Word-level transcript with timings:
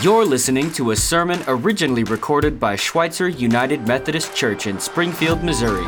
You're 0.00 0.24
listening 0.24 0.70
to 0.74 0.92
a 0.92 0.96
sermon 0.96 1.42
originally 1.48 2.04
recorded 2.04 2.60
by 2.60 2.76
Schweitzer 2.76 3.28
United 3.28 3.84
Methodist 3.88 4.32
Church 4.32 4.68
in 4.68 4.78
Springfield, 4.78 5.42
Missouri. 5.42 5.86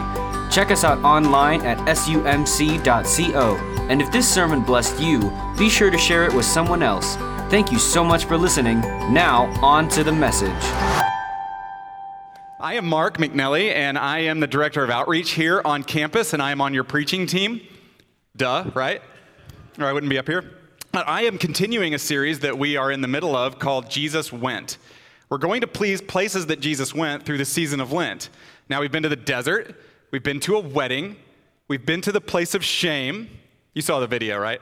Check 0.50 0.72
us 0.72 0.82
out 0.82 0.98
online 1.04 1.64
at 1.64 1.78
sumc.co. 1.86 3.56
And 3.88 4.02
if 4.02 4.10
this 4.10 4.28
sermon 4.28 4.62
blessed 4.64 5.00
you, 5.00 5.30
be 5.56 5.68
sure 5.68 5.90
to 5.90 5.96
share 5.96 6.24
it 6.24 6.34
with 6.34 6.44
someone 6.44 6.82
else. 6.82 7.14
Thank 7.50 7.70
you 7.70 7.78
so 7.78 8.02
much 8.02 8.24
for 8.24 8.36
listening. 8.36 8.80
Now, 8.80 9.44
on 9.62 9.88
to 9.90 10.02
the 10.02 10.10
message. 10.10 10.50
I 12.58 12.74
am 12.74 12.86
Mark 12.86 13.18
McKnelly, 13.18 13.72
and 13.72 13.96
I 13.96 14.18
am 14.22 14.40
the 14.40 14.48
Director 14.48 14.82
of 14.82 14.90
Outreach 14.90 15.30
here 15.30 15.62
on 15.64 15.84
campus, 15.84 16.32
and 16.32 16.42
I 16.42 16.50
am 16.50 16.60
on 16.60 16.74
your 16.74 16.82
preaching 16.82 17.28
team. 17.28 17.60
Duh, 18.36 18.72
right? 18.74 19.02
Or 19.78 19.84
I 19.84 19.92
wouldn't 19.92 20.10
be 20.10 20.18
up 20.18 20.26
here. 20.26 20.59
But 20.92 21.06
I 21.06 21.22
am 21.22 21.38
continuing 21.38 21.94
a 21.94 22.00
series 22.00 22.40
that 22.40 22.58
we 22.58 22.76
are 22.76 22.90
in 22.90 23.00
the 23.00 23.06
middle 23.06 23.36
of 23.36 23.60
called 23.60 23.88
Jesus 23.88 24.32
Went. 24.32 24.76
We're 25.28 25.38
going 25.38 25.60
to 25.60 25.68
please 25.68 26.02
places 26.02 26.46
that 26.46 26.58
Jesus 26.58 26.92
went 26.92 27.24
through 27.24 27.38
the 27.38 27.44
season 27.44 27.80
of 27.80 27.92
Lent. 27.92 28.28
Now, 28.68 28.80
we've 28.80 28.90
been 28.90 29.04
to 29.04 29.08
the 29.08 29.14
desert, 29.14 29.80
we've 30.10 30.24
been 30.24 30.40
to 30.40 30.56
a 30.56 30.60
wedding, 30.60 31.14
we've 31.68 31.86
been 31.86 32.00
to 32.00 32.10
the 32.10 32.20
place 32.20 32.56
of 32.56 32.64
shame. 32.64 33.30
You 33.72 33.82
saw 33.82 34.00
the 34.00 34.08
video, 34.08 34.36
right? 34.40 34.60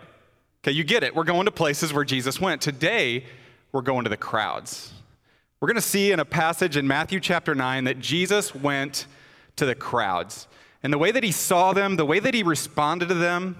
Okay, 0.62 0.72
you 0.72 0.84
get 0.84 1.02
it. 1.02 1.14
We're 1.16 1.24
going 1.24 1.46
to 1.46 1.50
places 1.50 1.94
where 1.94 2.04
Jesus 2.04 2.38
went. 2.38 2.60
Today, 2.60 3.24
we're 3.72 3.80
going 3.80 4.04
to 4.04 4.10
the 4.10 4.18
crowds. 4.18 4.92
We're 5.60 5.68
going 5.68 5.76
to 5.76 5.80
see 5.80 6.12
in 6.12 6.20
a 6.20 6.26
passage 6.26 6.76
in 6.76 6.86
Matthew 6.86 7.20
chapter 7.20 7.54
9 7.54 7.84
that 7.84 8.00
Jesus 8.00 8.54
went 8.54 9.06
to 9.56 9.64
the 9.64 9.74
crowds. 9.74 10.46
And 10.82 10.92
the 10.92 10.98
way 10.98 11.10
that 11.10 11.24
he 11.24 11.32
saw 11.32 11.72
them, 11.72 11.96
the 11.96 12.04
way 12.04 12.18
that 12.20 12.34
he 12.34 12.42
responded 12.42 13.08
to 13.08 13.14
them, 13.14 13.56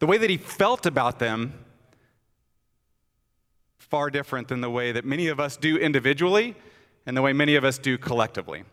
the 0.00 0.08
way 0.08 0.18
that 0.18 0.28
he 0.28 0.38
felt 0.38 0.86
about 0.86 1.20
them, 1.20 1.54
far 3.90 4.08
different 4.08 4.48
than 4.48 4.60
the 4.60 4.70
way 4.70 4.92
that 4.92 5.04
many 5.04 5.26
of 5.26 5.40
us 5.40 5.56
do 5.56 5.76
individually 5.76 6.54
and 7.06 7.16
the 7.16 7.22
way 7.22 7.32
many 7.32 7.56
of 7.56 7.64
us 7.64 7.76
do 7.76 7.98
collectively. 7.98 8.64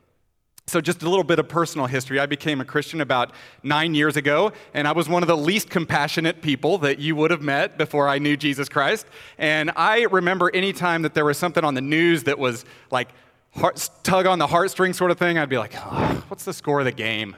So, 0.70 0.82
just 0.82 1.02
a 1.02 1.10
little 1.10 1.24
bit 1.24 1.40
of 1.40 1.48
personal 1.48 1.88
history. 1.88 2.20
I 2.20 2.26
became 2.26 2.60
a 2.60 2.66
Christian 2.66 3.00
about 3.00 3.32
nine 3.64 3.96
years 3.96 4.18
ago, 4.18 4.52
and 4.74 4.86
I 4.86 4.92
was 4.92 5.08
one 5.08 5.24
of 5.24 5.28
the 5.28 5.38
least 5.38 5.70
compassionate 5.70 6.42
people 6.42 6.78
that 6.80 7.00
you 7.00 7.16
would 7.16 7.32
have 7.32 7.42
met 7.42 7.78
before 7.78 8.10
I 8.10 8.20
knew 8.20 8.36
Jesus 8.36 8.68
Christ. 8.68 9.08
And 9.38 9.72
I 9.78 10.04
remember 10.04 10.52
any 10.54 10.74
time 10.74 11.04
that 11.04 11.14
there 11.14 11.24
was 11.24 11.38
something 11.38 11.64
on 11.64 11.74
the 11.74 11.82
news 11.82 12.24
that 12.24 12.38
was 12.38 12.66
like 12.92 13.08
heart, 13.56 13.90
tug 14.04 14.26
on 14.26 14.40
the 14.40 14.48
heartstring 14.48 14.94
sort 14.94 15.10
of 15.10 15.18
thing, 15.18 15.38
I'd 15.38 15.48
be 15.48 15.58
like, 15.58 15.74
oh, 15.78 16.24
what's 16.28 16.44
the 16.44 16.54
score 16.54 16.80
of 16.80 16.86
the 16.86 16.92
game? 16.92 17.38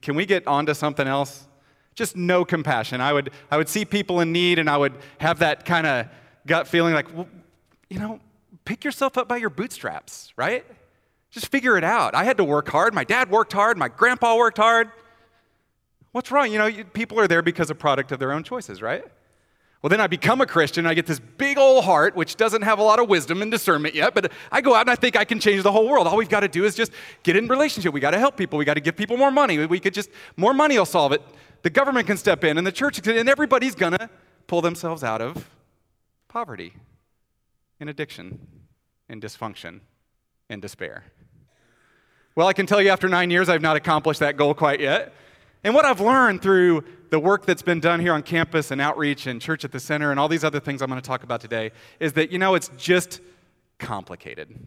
Can 0.00 0.14
we 0.14 0.24
get 0.24 0.46
onto 0.46 0.72
something 0.72 1.08
else? 1.08 1.48
Just 1.96 2.16
no 2.16 2.44
compassion. 2.44 3.00
I 3.00 3.12
would, 3.12 3.30
I 3.50 3.56
would 3.56 3.68
see 3.68 3.84
people 3.84 4.20
in 4.20 4.30
need, 4.30 4.60
and 4.60 4.70
I 4.70 4.76
would 4.76 4.94
have 5.18 5.40
that 5.40 5.64
kind 5.64 5.84
of 5.84 6.06
gut 6.46 6.68
feeling 6.68 6.94
like, 6.94 7.14
well, 7.14 7.28
you 7.88 7.98
know, 7.98 8.20
pick 8.64 8.84
yourself 8.84 9.18
up 9.18 9.28
by 9.28 9.36
your 9.36 9.50
bootstraps, 9.50 10.32
right? 10.36 10.64
Just 11.30 11.48
figure 11.48 11.76
it 11.76 11.84
out. 11.84 12.14
I 12.14 12.24
had 12.24 12.36
to 12.36 12.44
work 12.44 12.68
hard. 12.68 12.94
My 12.94 13.04
dad 13.04 13.30
worked 13.30 13.52
hard. 13.52 13.76
My 13.76 13.88
grandpa 13.88 14.36
worked 14.36 14.58
hard. 14.58 14.90
What's 16.12 16.30
wrong? 16.30 16.52
You 16.52 16.58
know, 16.58 16.66
you, 16.66 16.84
people 16.84 17.18
are 17.18 17.26
there 17.26 17.42
because 17.42 17.70
a 17.70 17.74
product 17.74 18.12
of 18.12 18.20
their 18.20 18.32
own 18.32 18.44
choices, 18.44 18.80
right? 18.80 19.04
Well, 19.82 19.90
then 19.90 20.00
I 20.00 20.06
become 20.06 20.40
a 20.40 20.46
Christian. 20.46 20.86
I 20.86 20.94
get 20.94 21.06
this 21.06 21.18
big 21.18 21.58
old 21.58 21.84
heart, 21.84 22.16
which 22.16 22.36
doesn't 22.36 22.62
have 22.62 22.78
a 22.78 22.82
lot 22.82 23.00
of 23.00 23.08
wisdom 23.08 23.42
and 23.42 23.50
discernment 23.50 23.94
yet, 23.94 24.14
but 24.14 24.32
I 24.50 24.60
go 24.60 24.74
out 24.74 24.82
and 24.82 24.90
I 24.90 24.94
think 24.94 25.14
I 25.14 25.24
can 25.24 25.40
change 25.40 25.62
the 25.62 25.72
whole 25.72 25.88
world. 25.88 26.06
All 26.06 26.16
we've 26.16 26.28
got 26.28 26.40
to 26.40 26.48
do 26.48 26.64
is 26.64 26.74
just 26.74 26.92
get 27.22 27.36
in 27.36 27.48
relationship. 27.48 27.92
We 27.92 28.00
got 28.00 28.12
to 28.12 28.18
help 28.18 28.36
people. 28.36 28.58
We 28.58 28.64
got 28.64 28.74
to 28.74 28.80
give 28.80 28.96
people 28.96 29.16
more 29.16 29.30
money. 29.30 29.66
We 29.66 29.80
could 29.80 29.92
just, 29.92 30.08
more 30.36 30.54
money 30.54 30.78
will 30.78 30.86
solve 30.86 31.12
it. 31.12 31.20
The 31.62 31.70
government 31.70 32.06
can 32.06 32.16
step 32.16 32.44
in 32.44 32.56
and 32.56 32.66
the 32.66 32.72
church 32.72 33.02
can, 33.02 33.18
and 33.18 33.28
everybody's 33.28 33.74
going 33.74 33.92
to 33.92 34.08
pull 34.46 34.62
themselves 34.62 35.04
out 35.04 35.20
of 35.20 35.50
poverty 36.34 36.72
in 37.78 37.88
addiction 37.88 38.40
in 39.08 39.20
dysfunction 39.20 39.78
in 40.50 40.58
despair. 40.58 41.04
Well, 42.34 42.48
I 42.48 42.52
can 42.52 42.66
tell 42.66 42.82
you 42.82 42.88
after 42.88 43.08
nine 43.08 43.30
years, 43.30 43.48
I've 43.48 43.62
not 43.62 43.76
accomplished 43.76 44.18
that 44.18 44.36
goal 44.36 44.52
quite 44.52 44.80
yet. 44.80 45.14
And 45.62 45.76
what 45.76 45.84
I've 45.84 46.00
learned 46.00 46.42
through 46.42 46.82
the 47.10 47.20
work 47.20 47.46
that's 47.46 47.62
been 47.62 47.78
done 47.78 48.00
here 48.00 48.12
on 48.12 48.24
campus 48.24 48.72
and 48.72 48.80
outreach 48.80 49.28
and 49.28 49.40
church 49.40 49.64
at 49.64 49.70
the 49.70 49.78
center 49.78 50.10
and 50.10 50.18
all 50.18 50.26
these 50.26 50.42
other 50.42 50.58
things 50.58 50.82
I'm 50.82 50.90
going 50.90 51.00
to 51.00 51.06
talk 51.06 51.22
about 51.22 51.40
today 51.40 51.70
is 52.00 52.14
that, 52.14 52.32
you 52.32 52.40
know, 52.40 52.56
it's 52.56 52.68
just 52.76 53.20
complicated. 53.78 54.66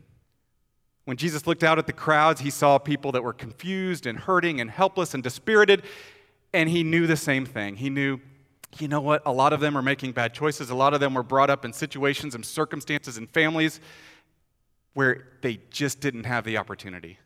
When 1.04 1.18
Jesus 1.18 1.48
looked 1.48 1.66
out 1.66 1.78
at 1.78 1.86
the 1.86 1.92
crowds, 1.92 2.40
he 2.40 2.50
saw 2.50 2.78
people 2.78 3.12
that 3.12 3.26
were 3.26 3.34
confused 3.34 4.06
and 4.06 4.18
hurting 4.18 4.62
and 4.62 4.72
helpless 4.72 5.14
and 5.14 5.22
dispirited, 5.22 5.84
and 6.54 6.70
he 6.70 6.82
knew 6.82 7.08
the 7.08 7.18
same 7.18 7.46
thing. 7.46 7.76
He 7.76 7.90
knew, 7.90 8.22
you 8.80 8.88
know 8.88 9.02
what, 9.02 9.22
a 9.26 9.32
lot 9.32 9.54
of 9.54 9.60
them 9.60 9.78
are 9.78 9.82
making 9.82 10.12
bad 10.12 10.34
choices. 10.34 10.70
A 10.70 10.76
lot 10.76 10.94
of 10.94 11.00
them 11.00 11.14
were 11.14 11.24
brought 11.24 11.50
up 11.50 11.66
in 11.66 11.74
situations 11.74 12.36
and 12.36 12.46
circumstances 12.46 13.18
and 13.18 13.30
families 13.30 13.80
where 14.94 15.28
they 15.42 15.60
just 15.70 16.00
didn't 16.00 16.26
have 16.26 16.44
the 16.44 16.58
opportunity 16.58 17.20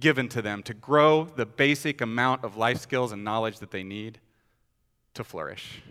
given 0.00 0.28
to 0.28 0.42
them 0.42 0.62
to 0.64 0.74
grow 0.74 1.24
the 1.24 1.46
basic 1.46 2.00
amount 2.00 2.44
of 2.44 2.56
life 2.56 2.78
skills 2.78 3.12
and 3.12 3.22
knowledge 3.22 3.58
that 3.60 3.70
they 3.70 3.82
need 3.82 4.18
to 5.14 5.22
flourish. 5.22 5.82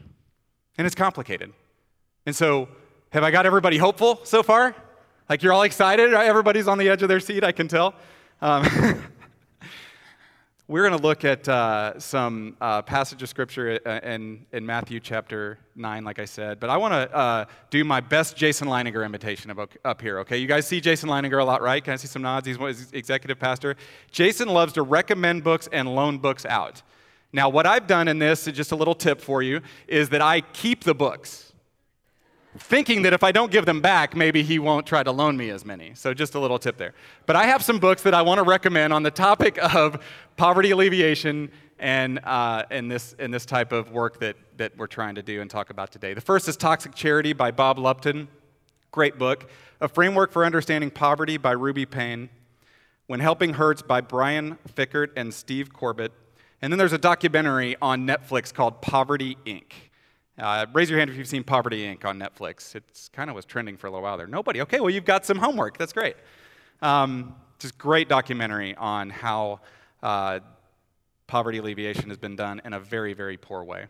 And 0.78 0.86
it's 0.86 0.96
complicated. 0.96 1.54
And 2.26 2.36
so, 2.36 2.68
have 3.12 3.24
I 3.24 3.32
got 3.32 3.46
everybody 3.46 3.78
hopeful 3.78 4.20
so 4.24 4.44
far? 4.44 4.76
Like 5.30 5.44
you're 5.44 5.54
all 5.54 5.64
excited? 5.64 6.14
Everybody's 6.14 6.68
on 6.68 6.78
the 6.78 6.90
edge 6.90 7.02
of 7.02 7.08
their 7.08 7.20
seat, 7.20 7.44
I 7.44 7.52
can 7.52 7.68
tell. 7.68 7.94
Um, 8.42 8.66
We're 10.72 10.88
going 10.88 10.98
to 10.98 11.06
look 11.06 11.26
at 11.26 11.50
uh, 11.50 12.00
some 12.00 12.56
uh, 12.62 12.82
passage 12.82 13.22
of 13.22 13.28
scripture 13.28 13.78
uh, 13.86 14.00
in, 14.08 14.46
in 14.54 14.66
Matthew 14.66 15.02
chapter 15.02 15.60
9, 15.76 16.06
like 16.06 16.18
I 16.18 16.24
said. 16.24 16.62
But 16.62 16.70
I 16.70 16.78
want 16.78 16.94
to 16.94 17.14
uh, 17.14 17.46
do 17.70 17.84
my 17.84 18.00
best 18.00 18.38
Jason 18.38 18.70
Leininger 18.70 19.06
imitation 19.06 19.54
up, 19.84 20.02
here, 20.02 20.20
okay? 20.20 20.38
You 20.38 20.48
guys 20.48 20.66
see 20.66 20.80
Jason 20.80 21.10
Leininger 21.10 21.42
a 21.42 21.44
lot, 21.44 21.62
right? 21.62 21.84
Can 21.84 21.92
I 21.92 21.98
see 21.98 22.08
some 22.08 22.22
nods? 22.22 22.48
He's, 22.48 22.56
he's 22.56 22.90
executive 22.94 23.38
pastor. 23.38 23.76
Jason 24.12 24.48
loves 24.48 24.72
to 24.72 24.82
recommend 24.82 25.44
books 25.44 25.68
and 25.74 25.94
loan 25.94 26.20
books 26.20 26.46
out. 26.46 26.84
Now, 27.34 27.50
what 27.50 27.66
I've 27.68 27.86
done 27.86 28.08
in 28.08 28.20
this, 28.20 28.48
is 28.48 28.54
just 28.56 28.72
a 28.72 28.78
little 28.78 28.96
tip 28.96 29.20
for 29.20 29.44
you, 29.44 29.60
is 29.90 30.08
that 30.08 30.22
I 30.22 30.40
keep 30.40 30.86
the 30.86 30.96
books 30.96 31.51
thinking 32.58 33.04
that 33.04 33.14
if 33.14 33.24
I 33.24 33.32
don't 33.32 33.52
give 33.52 33.66
them 33.66 33.82
back, 33.82 34.16
maybe 34.16 34.44
he 34.44 34.60
won't 34.60 34.86
try 34.86 35.04
to 35.04 35.12
loan 35.12 35.38
me 35.38 35.50
as 35.50 35.64
many. 35.66 35.94
So, 35.96 36.14
just 36.14 36.36
a 36.36 36.40
little 36.40 36.60
tip 36.60 36.78
there. 36.78 36.94
But 37.26 37.36
I 37.36 37.46
have 37.46 37.64
some 37.64 37.80
books 37.80 38.04
that 38.04 38.14
I 38.14 38.22
want 38.22 38.40
to 38.40 38.44
recommend 38.44 38.94
on 38.94 39.04
the 39.04 39.12
topic 39.12 39.58
of 39.62 40.04
poverty 40.36 40.72
alleviation 40.72 41.52
and, 41.80 42.20
uh, 42.24 42.64
and, 42.70 42.92
this, 42.92 43.16
and 43.18 43.34
this 43.34 43.46
type 43.46 43.72
of 43.72 43.92
work 43.92 44.20
that, 44.20 44.36
that 44.58 44.78
we're 44.78 44.88
trying 44.88 45.16
to 45.16 45.24
do 45.24 45.42
and 45.42 45.50
talk 45.50 45.70
about 45.70 45.92
today. 45.92 46.14
The 46.14 46.22
first 46.22 46.48
is 46.48 46.56
Toxic 46.56 46.94
Charity 46.94 47.34
by 47.34 47.52
Bob 47.52 47.80
Lupton. 47.80 48.28
Great 48.92 49.18
book. 49.18 49.50
A 49.80 49.88
Framework 49.88 50.32
for 50.32 50.46
Understanding 50.46 50.92
Poverty 50.92 51.38
by 51.38 51.52
Ruby 51.52 51.86
Payne. 51.86 52.30
When 53.08 53.20
Helping 53.20 53.56
Hurts 53.56 53.82
by 53.82 54.02
Brian 54.02 54.58
Fikkert 54.76 55.10
and 55.16 55.34
Steve 55.34 55.74
Corbett. 55.74 56.12
And 56.62 56.72
then 56.72 56.78
there's 56.78 56.94
a 56.94 57.00
documentary 57.00 57.76
on 57.82 58.06
Netflix 58.06 58.54
called 58.54 58.82
Poverty 58.82 59.38
Inc. 59.46 59.74
Uh, 60.42 60.66
raise 60.74 60.90
your 60.90 60.98
hand 60.98 61.08
if 61.12 61.16
you've 61.16 61.28
seen 61.28 61.44
Poverty 61.44 61.84
Inc. 61.84 62.04
on 62.04 62.18
Netflix. 62.18 62.76
It's 62.76 63.10
kind 63.10 63.30
of 63.30 63.36
was 63.36 63.46
trending 63.46 63.78
for 63.78 63.86
a 63.86 63.92
little 63.92 64.02
while 64.02 64.18
there. 64.18 64.26
Nobody. 64.26 64.60
Okay, 64.62 64.80
well, 64.80 64.90
you've 64.90 65.06
got 65.06 65.24
some 65.24 65.38
homework. 65.38 65.78
That's 65.78 65.94
great. 65.94 66.16
Um, 66.82 67.36
just 67.60 67.78
great 67.78 68.10
documentary 68.10 68.76
on 68.76 69.12
how 69.12 69.60
uh, 70.02 70.40
poverty 71.28 71.60
alleviation 71.60 72.10
has 72.10 72.18
been 72.18 72.36
done 72.36 72.60
in 72.66 72.74
a 72.74 72.80
very, 72.80 73.14
very 73.14 73.38
poor 73.38 73.64
way. 73.64 73.86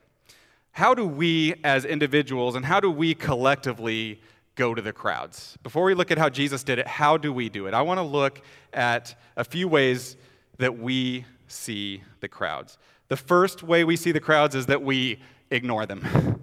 How 0.73 0.93
do 0.93 1.07
we 1.07 1.53
as 1.63 1.85
individuals 1.85 2.55
and 2.55 2.65
how 2.65 2.81
do 2.81 2.91
we 2.91 3.13
collectively 3.13 4.19
go 4.55 4.75
to 4.75 4.81
the 4.81 4.91
crowds? 4.91 5.57
Before 5.63 5.85
we 5.85 5.93
look 5.93 6.11
at 6.11 6.17
how 6.17 6.27
Jesus 6.27 6.65
did 6.65 6.79
it, 6.79 6.87
how 6.87 7.15
do 7.15 7.31
we 7.31 7.47
do 7.47 7.67
it? 7.67 7.73
I 7.73 7.81
want 7.81 7.99
to 7.99 8.03
look 8.03 8.41
at 8.73 9.15
a 9.37 9.45
few 9.45 9.69
ways 9.69 10.17
that 10.57 10.77
we 10.77 11.23
see 11.47 12.03
the 12.19 12.27
crowds. 12.27 12.77
The 13.07 13.15
first 13.15 13.63
way 13.63 13.85
we 13.85 13.95
see 13.95 14.11
the 14.11 14.19
crowds 14.19 14.53
is 14.53 14.65
that 14.65 14.81
we 14.81 15.21
ignore 15.49 15.85
them. 15.85 16.37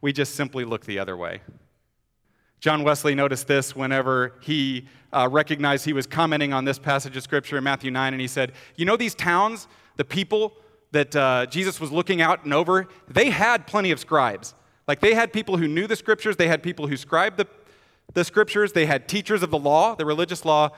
we 0.00 0.12
just 0.12 0.34
simply 0.34 0.64
look 0.64 0.84
the 0.84 0.98
other 0.98 1.16
way. 1.16 1.40
John 2.60 2.82
Wesley 2.82 3.14
noticed 3.14 3.46
this 3.46 3.76
whenever 3.76 4.34
he 4.40 4.86
uh, 5.12 5.28
recognized 5.30 5.84
he 5.84 5.92
was 5.92 6.06
commenting 6.06 6.52
on 6.52 6.64
this 6.64 6.78
passage 6.78 7.16
of 7.16 7.22
scripture 7.22 7.58
in 7.58 7.64
Matthew 7.64 7.90
9, 7.90 8.14
and 8.14 8.20
he 8.20 8.26
said, 8.26 8.52
You 8.76 8.86
know, 8.86 8.96
these 8.96 9.14
towns, 9.14 9.68
the 9.96 10.04
people 10.04 10.54
that 10.92 11.14
uh, 11.14 11.46
Jesus 11.46 11.80
was 11.80 11.92
looking 11.92 12.20
out 12.20 12.44
and 12.44 12.54
over, 12.54 12.88
they 13.08 13.30
had 13.30 13.66
plenty 13.66 13.90
of 13.90 14.00
scribes. 14.00 14.54
Like 14.88 15.00
they 15.00 15.14
had 15.14 15.32
people 15.32 15.56
who 15.56 15.68
knew 15.68 15.86
the 15.86 15.96
scriptures, 15.96 16.36
they 16.36 16.48
had 16.48 16.62
people 16.62 16.86
who 16.86 16.96
scribed 16.96 17.36
the, 17.36 17.46
the 18.14 18.24
scriptures, 18.24 18.72
they 18.72 18.86
had 18.86 19.08
teachers 19.08 19.42
of 19.42 19.50
the 19.50 19.58
law, 19.58 19.94
the 19.94 20.06
religious 20.06 20.44
law, 20.44 20.70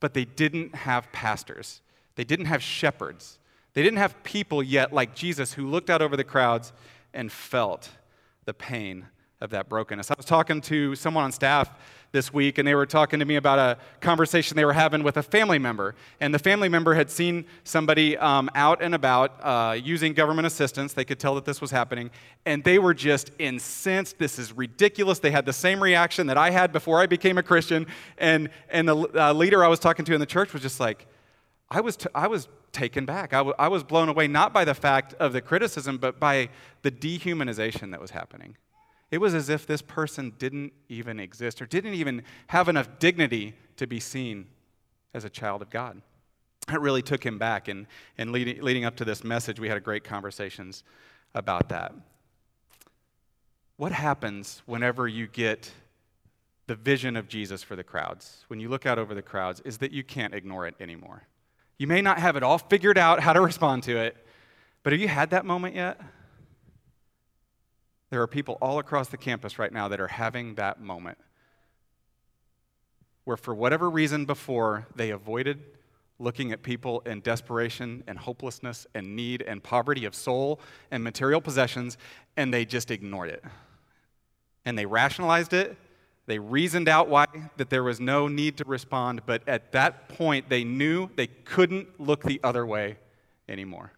but 0.00 0.14
they 0.14 0.24
didn't 0.24 0.74
have 0.74 1.10
pastors. 1.12 1.82
They 2.14 2.24
didn't 2.24 2.46
have 2.46 2.62
shepherds. 2.62 3.38
They 3.74 3.82
didn't 3.82 3.98
have 3.98 4.22
people 4.22 4.62
yet 4.62 4.92
like 4.92 5.14
Jesus 5.14 5.52
who 5.52 5.68
looked 5.68 5.90
out 5.90 6.00
over 6.00 6.16
the 6.16 6.24
crowds 6.24 6.72
and 7.12 7.30
felt 7.30 7.90
the 8.46 8.54
pain 8.54 9.06
of 9.40 9.50
that 9.50 9.68
brokenness. 9.68 10.10
I 10.10 10.14
was 10.16 10.24
talking 10.24 10.62
to 10.62 10.94
someone 10.94 11.24
on 11.24 11.32
staff 11.32 11.70
this 12.12 12.32
week, 12.32 12.56
and 12.56 12.66
they 12.66 12.74
were 12.74 12.86
talking 12.86 13.18
to 13.18 13.26
me 13.26 13.36
about 13.36 13.58
a 13.58 13.76
conversation 14.00 14.56
they 14.56 14.64
were 14.64 14.72
having 14.72 15.02
with 15.02 15.18
a 15.18 15.22
family 15.22 15.58
member. 15.58 15.94
And 16.20 16.32
the 16.32 16.38
family 16.38 16.70
member 16.70 16.94
had 16.94 17.10
seen 17.10 17.44
somebody 17.64 18.16
um, 18.16 18.48
out 18.54 18.80
and 18.80 18.94
about 18.94 19.38
uh, 19.42 19.72
using 19.74 20.14
government 20.14 20.46
assistance. 20.46 20.94
They 20.94 21.04
could 21.04 21.18
tell 21.18 21.34
that 21.34 21.44
this 21.44 21.60
was 21.60 21.70
happening, 21.70 22.10
and 22.46 22.64
they 22.64 22.78
were 22.78 22.94
just 22.94 23.30
incensed. 23.38 24.18
This 24.18 24.38
is 24.38 24.52
ridiculous. 24.56 25.18
They 25.18 25.32
had 25.32 25.44
the 25.44 25.52
same 25.52 25.82
reaction 25.82 26.28
that 26.28 26.38
I 26.38 26.50
had 26.50 26.72
before 26.72 27.00
I 27.00 27.06
became 27.06 27.36
a 27.36 27.42
Christian. 27.42 27.86
And, 28.16 28.48
and 28.70 28.88
the 28.88 28.96
uh, 28.96 29.32
leader 29.34 29.62
I 29.62 29.68
was 29.68 29.80
talking 29.80 30.06
to 30.06 30.14
in 30.14 30.20
the 30.20 30.26
church 30.26 30.54
was 30.54 30.62
just 30.62 30.80
like, 30.80 31.06
I 31.70 31.80
was, 31.80 31.96
t- 31.96 32.08
I 32.14 32.28
was 32.28 32.48
taken 32.72 33.04
back. 33.06 33.32
I, 33.32 33.38
w- 33.38 33.56
I 33.58 33.68
was 33.68 33.82
blown 33.82 34.08
away, 34.08 34.28
not 34.28 34.52
by 34.52 34.64
the 34.64 34.74
fact 34.74 35.14
of 35.14 35.32
the 35.32 35.40
criticism, 35.40 35.98
but 35.98 36.20
by 36.20 36.50
the 36.82 36.90
dehumanization 36.90 37.90
that 37.90 38.00
was 38.00 38.12
happening. 38.12 38.56
It 39.10 39.18
was 39.18 39.34
as 39.34 39.48
if 39.48 39.66
this 39.66 39.82
person 39.82 40.32
didn't 40.38 40.72
even 40.88 41.20
exist 41.20 41.62
or 41.62 41.66
didn't 41.66 41.94
even 41.94 42.22
have 42.48 42.68
enough 42.68 42.98
dignity 42.98 43.54
to 43.76 43.86
be 43.86 44.00
seen 44.00 44.46
as 45.14 45.24
a 45.24 45.30
child 45.30 45.62
of 45.62 45.70
God. 45.70 46.02
It 46.68 46.80
really 46.80 47.02
took 47.02 47.24
him 47.24 47.38
back. 47.38 47.68
And, 47.68 47.86
and 48.18 48.32
leading, 48.32 48.60
leading 48.62 48.84
up 48.84 48.96
to 48.96 49.04
this 49.04 49.22
message, 49.22 49.60
we 49.60 49.68
had 49.68 49.82
great 49.84 50.04
conversations 50.04 50.82
about 51.34 51.68
that. 51.68 51.94
What 53.76 53.92
happens 53.92 54.62
whenever 54.66 55.06
you 55.06 55.26
get 55.26 55.70
the 56.66 56.74
vision 56.74 57.16
of 57.16 57.28
Jesus 57.28 57.62
for 57.62 57.76
the 57.76 57.84
crowds, 57.84 58.44
when 58.48 58.58
you 58.58 58.68
look 58.68 58.86
out 58.86 58.98
over 58.98 59.14
the 59.14 59.22
crowds, 59.22 59.60
is 59.60 59.78
that 59.78 59.92
you 59.92 60.02
can't 60.02 60.34
ignore 60.34 60.66
it 60.66 60.74
anymore. 60.80 61.22
You 61.78 61.86
may 61.86 62.00
not 62.00 62.18
have 62.18 62.36
it 62.36 62.42
all 62.42 62.58
figured 62.58 62.98
out 62.98 63.20
how 63.20 63.32
to 63.32 63.40
respond 63.40 63.82
to 63.84 63.96
it, 63.96 64.16
but 64.82 64.92
have 64.92 65.00
you 65.00 65.08
had 65.08 65.30
that 65.30 65.44
moment 65.44 65.74
yet? 65.74 66.00
There 68.10 68.22
are 68.22 68.26
people 68.26 68.56
all 68.62 68.78
across 68.78 69.08
the 69.08 69.16
campus 69.16 69.58
right 69.58 69.72
now 69.72 69.88
that 69.88 70.00
are 70.00 70.06
having 70.06 70.54
that 70.54 70.80
moment 70.80 71.18
where, 73.24 73.36
for 73.36 73.54
whatever 73.54 73.90
reason 73.90 74.24
before, 74.24 74.86
they 74.94 75.10
avoided 75.10 75.60
looking 76.18 76.52
at 76.52 76.62
people 76.62 77.00
in 77.00 77.20
desperation 77.20 78.02
and 78.06 78.18
hopelessness 78.18 78.86
and 78.94 79.16
need 79.16 79.42
and 79.42 79.62
poverty 79.62 80.04
of 80.04 80.14
soul 80.14 80.60
and 80.90 81.04
material 81.04 81.40
possessions, 81.40 81.98
and 82.36 82.54
they 82.54 82.64
just 82.64 82.90
ignored 82.90 83.28
it. 83.28 83.44
And 84.64 84.78
they 84.78 84.86
rationalized 84.86 85.52
it. 85.52 85.76
They 86.26 86.38
reasoned 86.40 86.88
out 86.88 87.08
why 87.08 87.26
that 87.56 87.70
there 87.70 87.84
was 87.84 88.00
no 88.00 88.26
need 88.26 88.56
to 88.58 88.64
respond, 88.64 89.22
but 89.26 89.48
at 89.48 89.72
that 89.72 90.08
point 90.08 90.48
they 90.48 90.64
knew 90.64 91.08
they 91.14 91.28
couldn't 91.28 92.00
look 92.00 92.24
the 92.24 92.40
other 92.42 92.66
way 92.66 92.98
anymore. 93.48 93.92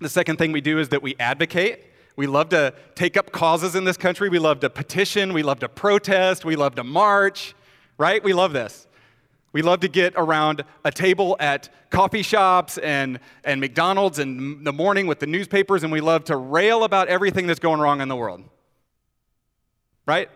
The 0.00 0.08
second 0.08 0.36
thing 0.36 0.52
we 0.52 0.60
do 0.60 0.78
is 0.78 0.90
that 0.90 1.02
we 1.02 1.14
advocate. 1.18 1.84
We 2.16 2.26
love 2.26 2.50
to 2.50 2.74
take 2.94 3.16
up 3.16 3.32
causes 3.32 3.74
in 3.74 3.84
this 3.84 3.96
country. 3.96 4.28
We 4.28 4.38
love 4.38 4.60
to 4.60 4.70
petition. 4.70 5.32
We 5.32 5.42
love 5.42 5.60
to 5.60 5.68
protest. 5.68 6.44
We 6.44 6.56
love 6.56 6.74
to 6.74 6.84
march, 6.84 7.54
right? 7.96 8.22
We 8.22 8.34
love 8.34 8.52
this. 8.52 8.86
We 9.52 9.62
love 9.62 9.80
to 9.80 9.88
get 9.88 10.12
around 10.16 10.62
a 10.84 10.92
table 10.92 11.36
at 11.40 11.70
coffee 11.90 12.22
shops 12.22 12.78
and, 12.78 13.18
and 13.44 13.60
McDonald's 13.60 14.18
in 14.18 14.62
the 14.62 14.72
morning 14.72 15.06
with 15.06 15.18
the 15.18 15.26
newspapers, 15.26 15.82
and 15.82 15.92
we 15.92 16.00
love 16.00 16.24
to 16.24 16.36
rail 16.36 16.84
about 16.84 17.08
everything 17.08 17.46
that's 17.46 17.58
going 17.58 17.80
wrong 17.80 18.00
in 18.00 18.08
the 18.08 18.16
world. 18.16 18.44
Right? 20.10 20.28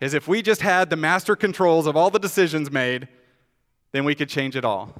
As 0.00 0.14
if 0.14 0.28
we 0.28 0.40
just 0.40 0.60
had 0.60 0.88
the 0.88 0.94
master 0.94 1.34
controls 1.34 1.88
of 1.88 1.96
all 1.96 2.10
the 2.10 2.20
decisions 2.20 2.70
made, 2.70 3.08
then 3.90 4.04
we 4.04 4.14
could 4.14 4.28
change 4.28 4.54
it 4.54 4.64
all. 4.64 4.94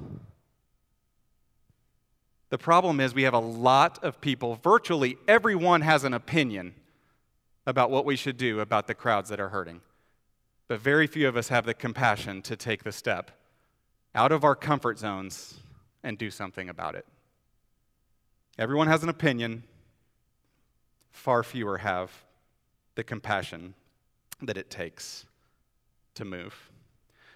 The 2.49 2.57
problem 2.57 2.99
is, 2.99 3.15
we 3.15 3.23
have 3.23 3.33
a 3.33 3.39
lot 3.39 4.03
of 4.03 4.19
people, 4.19 4.59
virtually 4.61 5.17
everyone 5.29 5.79
has 5.79 6.03
an 6.03 6.13
opinion 6.13 6.75
about 7.65 7.89
what 7.89 8.03
we 8.03 8.17
should 8.17 8.35
do 8.35 8.59
about 8.59 8.87
the 8.87 8.93
crowds 8.93 9.29
that 9.29 9.39
are 9.39 9.47
hurting. 9.47 9.79
But 10.67 10.81
very 10.81 11.07
few 11.07 11.29
of 11.29 11.37
us 11.37 11.47
have 11.47 11.65
the 11.65 11.73
compassion 11.73 12.41
to 12.41 12.57
take 12.57 12.83
the 12.83 12.91
step 12.91 13.31
out 14.13 14.33
of 14.33 14.43
our 14.43 14.57
comfort 14.57 14.99
zones 14.99 15.61
and 16.03 16.17
do 16.17 16.29
something 16.29 16.67
about 16.67 16.95
it. 16.95 17.05
Everyone 18.59 18.87
has 18.87 19.03
an 19.03 19.09
opinion, 19.09 19.63
far 21.13 21.43
fewer 21.43 21.77
have 21.77 22.11
the 22.95 23.03
compassion 23.03 23.73
that 24.41 24.57
it 24.57 24.69
takes 24.69 25.25
to 26.15 26.25
move. 26.25 26.69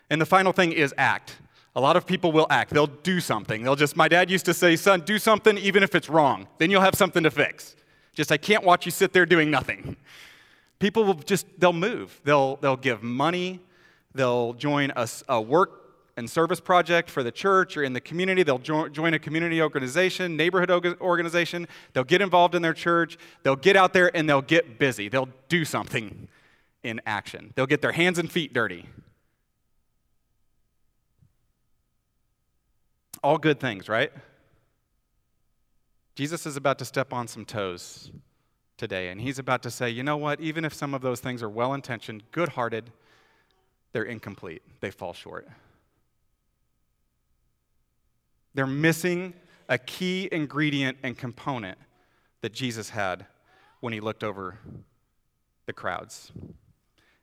And 0.09 0.19
the 0.19 0.25
final 0.25 0.51
thing 0.51 0.71
is 0.71 0.93
act. 0.97 1.37
A 1.75 1.81
lot 1.81 1.95
of 1.95 2.05
people 2.05 2.31
will 2.31 2.47
act. 2.49 2.71
They'll 2.71 2.87
do 2.87 3.19
something. 3.19 3.63
They'll 3.63 3.75
just, 3.75 3.95
my 3.95 4.07
dad 4.07 4.31
used 4.31 4.45
to 4.45 4.53
say, 4.53 4.75
son, 4.75 5.01
do 5.01 5.19
something 5.19 5.57
even 5.57 5.83
if 5.83 5.93
it's 5.93 6.09
wrong. 6.09 6.47
Then 6.57 6.71
you'll 6.71 6.81
have 6.81 6.95
something 6.95 7.23
to 7.23 7.31
fix. 7.31 7.75
Just, 8.13 8.31
I 8.31 8.37
can't 8.37 8.63
watch 8.63 8.85
you 8.85 8.91
sit 8.91 9.13
there 9.13 9.25
doing 9.25 9.51
nothing. 9.51 9.95
People 10.79 11.03
will 11.03 11.13
just, 11.13 11.45
they'll 11.57 11.73
move. 11.73 12.19
They'll, 12.23 12.55
they'll 12.57 12.77
give 12.77 13.03
money. 13.03 13.59
They'll 14.15 14.53
join 14.53 14.91
a, 14.95 15.07
a 15.27 15.39
work 15.39 15.79
and 16.17 16.29
service 16.29 16.59
project 16.59 17.09
for 17.09 17.21
the 17.21 17.31
church 17.31 17.77
or 17.77 17.83
in 17.83 17.93
the 17.93 18.01
community. 18.01 18.43
They'll 18.43 18.59
jo- 18.59 18.89
join 18.89 19.13
a 19.13 19.19
community 19.19 19.61
organization, 19.61 20.35
neighborhood 20.35 20.97
organization. 20.99 21.67
They'll 21.93 22.03
get 22.03 22.21
involved 22.21 22.55
in 22.55 22.61
their 22.61 22.73
church. 22.73 23.17
They'll 23.43 23.55
get 23.55 23.75
out 23.75 23.93
there 23.93 24.15
and 24.15 24.27
they'll 24.27 24.41
get 24.41 24.79
busy. 24.79 25.07
They'll 25.07 25.29
do 25.47 25.63
something 25.63 26.27
in 26.83 27.01
action. 27.05 27.53
They'll 27.55 27.65
get 27.65 27.81
their 27.81 27.91
hands 27.91 28.19
and 28.19 28.31
feet 28.31 28.53
dirty. 28.53 28.85
All 33.23 33.37
good 33.37 33.59
things, 33.59 33.89
right? 33.89 34.11
Jesus 36.15 36.45
is 36.45 36.55
about 36.55 36.79
to 36.79 36.85
step 36.85 37.13
on 37.13 37.27
some 37.27 37.45
toes 37.45 38.11
today, 38.77 39.09
and 39.09 39.19
he's 39.19 39.39
about 39.39 39.61
to 39.63 39.71
say, 39.71 39.89
you 39.89 40.03
know 40.03 40.17
what? 40.17 40.39
Even 40.39 40.63
if 40.63 40.73
some 40.73 40.93
of 40.93 41.01
those 41.01 41.19
things 41.19 41.43
are 41.43 41.49
well 41.49 41.73
intentioned, 41.73 42.23
good 42.31 42.49
hearted, 42.49 42.91
they're 43.91 44.03
incomplete. 44.03 44.61
They 44.79 44.91
fall 44.91 45.13
short. 45.13 45.47
They're 48.53 48.67
missing 48.67 49.33
a 49.67 49.77
key 49.77 50.29
ingredient 50.31 50.97
and 51.03 51.17
component 51.17 51.77
that 52.41 52.53
Jesus 52.53 52.89
had 52.89 53.25
when 53.79 53.93
he 53.93 53.99
looked 53.99 54.23
over 54.23 54.57
the 55.65 55.73
crowds. 55.73 56.31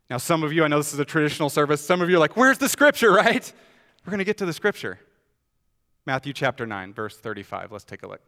Now, 0.09 0.19
some 0.19 0.43
of 0.43 0.53
you, 0.53 0.65
I 0.65 0.69
know 0.69 0.79
this 0.79 0.93
is 0.93 1.01
a 1.01 1.05
traditional 1.05 1.51
service, 1.51 1.81
some 1.81 2.01
of 2.01 2.09
you 2.09 2.17
are 2.17 2.21
like, 2.21 2.37
where's 2.37 2.59
the 2.59 2.69
scripture, 2.69 3.11
right? 3.13 3.53
We're 4.05 4.11
going 4.11 4.19
to 4.19 4.25
get 4.25 4.39
to 4.39 4.47
the 4.47 4.53
scripture. 4.53 5.01
Matthew 6.05 6.33
chapter 6.33 6.67
9, 6.67 6.95
verse 6.95 7.19
35. 7.19 7.73
Let's 7.73 7.85
take 7.85 8.05
a 8.05 8.07
look. 8.07 8.21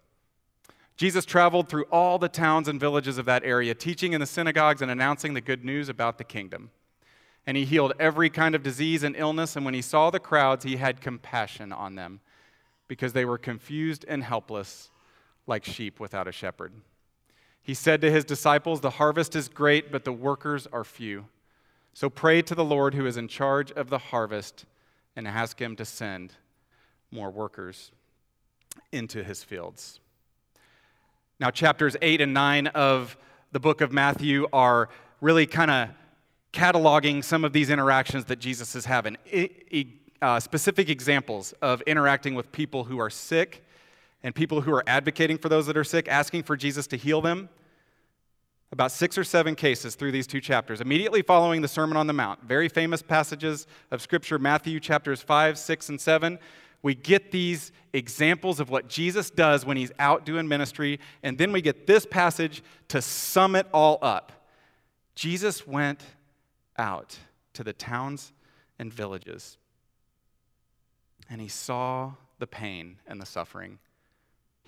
Jesus 0.96 1.24
traveled 1.24 1.68
through 1.68 1.84
all 1.92 2.18
the 2.18 2.28
towns 2.28 2.66
and 2.66 2.80
villages 2.80 3.18
of 3.18 3.26
that 3.26 3.44
area, 3.44 3.72
teaching 3.72 4.12
in 4.12 4.20
the 4.20 4.26
synagogues 4.26 4.82
and 4.82 4.90
announcing 4.90 5.34
the 5.34 5.40
good 5.40 5.64
news 5.64 5.88
about 5.88 6.18
the 6.18 6.24
kingdom. 6.24 6.70
And 7.46 7.56
he 7.56 7.64
healed 7.64 7.92
every 8.00 8.28
kind 8.28 8.56
of 8.56 8.64
disease 8.64 9.04
and 9.04 9.14
illness, 9.14 9.54
and 9.54 9.64
when 9.64 9.74
he 9.74 9.80
saw 9.80 10.10
the 10.10 10.18
crowds, 10.18 10.64
he 10.64 10.76
had 10.76 11.00
compassion 11.00 11.72
on 11.72 11.94
them 11.94 12.20
because 12.88 13.12
they 13.12 13.24
were 13.24 13.38
confused 13.38 14.04
and 14.08 14.24
helpless 14.24 14.90
like 15.46 15.64
sheep 15.64 16.00
without 16.00 16.26
a 16.26 16.32
shepherd. 16.32 16.72
He 17.62 17.74
said 17.74 18.00
to 18.00 18.10
his 18.10 18.24
disciples, 18.24 18.80
The 18.80 18.90
harvest 18.90 19.36
is 19.36 19.48
great, 19.48 19.92
but 19.92 20.04
the 20.04 20.12
workers 20.12 20.66
are 20.72 20.84
few. 20.84 21.26
So 21.98 22.08
pray 22.08 22.42
to 22.42 22.54
the 22.54 22.64
Lord 22.64 22.94
who 22.94 23.06
is 23.06 23.16
in 23.16 23.26
charge 23.26 23.72
of 23.72 23.90
the 23.90 23.98
harvest 23.98 24.66
and 25.16 25.26
ask 25.26 25.60
him 25.60 25.74
to 25.74 25.84
send 25.84 26.32
more 27.10 27.28
workers 27.28 27.90
into 28.92 29.24
his 29.24 29.42
fields. 29.42 29.98
Now, 31.40 31.50
chapters 31.50 31.96
8 32.00 32.20
and 32.20 32.32
9 32.32 32.68
of 32.68 33.18
the 33.50 33.58
book 33.58 33.80
of 33.80 33.90
Matthew 33.90 34.46
are 34.52 34.90
really 35.20 35.44
kind 35.44 35.72
of 35.72 35.88
cataloging 36.52 37.24
some 37.24 37.44
of 37.44 37.52
these 37.52 37.68
interactions 37.68 38.26
that 38.26 38.38
Jesus 38.38 38.76
is 38.76 38.84
having. 38.84 39.16
Uh, 40.22 40.38
specific 40.38 40.88
examples 40.88 41.52
of 41.62 41.80
interacting 41.80 42.36
with 42.36 42.52
people 42.52 42.84
who 42.84 43.00
are 43.00 43.10
sick 43.10 43.64
and 44.22 44.36
people 44.36 44.60
who 44.60 44.72
are 44.72 44.84
advocating 44.86 45.36
for 45.36 45.48
those 45.48 45.66
that 45.66 45.76
are 45.76 45.82
sick, 45.82 46.06
asking 46.06 46.44
for 46.44 46.56
Jesus 46.56 46.86
to 46.86 46.96
heal 46.96 47.20
them. 47.20 47.48
About 48.70 48.92
six 48.92 49.16
or 49.16 49.24
seven 49.24 49.54
cases 49.54 49.94
through 49.94 50.12
these 50.12 50.26
two 50.26 50.40
chapters, 50.40 50.80
immediately 50.80 51.22
following 51.22 51.62
the 51.62 51.68
Sermon 51.68 51.96
on 51.96 52.06
the 52.06 52.12
Mount. 52.12 52.42
Very 52.44 52.68
famous 52.68 53.00
passages 53.00 53.66
of 53.90 54.02
Scripture, 54.02 54.38
Matthew 54.38 54.78
chapters 54.78 55.22
5, 55.22 55.56
6, 55.56 55.88
and 55.88 56.00
7 56.00 56.38
we 56.82 56.94
get 56.94 57.32
these 57.32 57.72
examples 57.92 58.60
of 58.60 58.70
what 58.70 58.88
Jesus 58.88 59.30
does 59.30 59.66
when 59.66 59.76
he's 59.76 59.92
out 59.98 60.24
doing 60.24 60.46
ministry, 60.46 61.00
and 61.22 61.36
then 61.36 61.52
we 61.52 61.60
get 61.60 61.86
this 61.86 62.06
passage 62.06 62.62
to 62.88 63.02
sum 63.02 63.56
it 63.56 63.66
all 63.72 63.98
up. 64.00 64.32
Jesus 65.14 65.66
went 65.66 66.02
out 66.76 67.18
to 67.54 67.64
the 67.64 67.72
towns 67.72 68.32
and 68.78 68.92
villages, 68.92 69.58
and 71.28 71.40
he 71.40 71.48
saw 71.48 72.12
the 72.38 72.46
pain 72.46 72.98
and 73.06 73.20
the 73.20 73.26
suffering. 73.26 73.80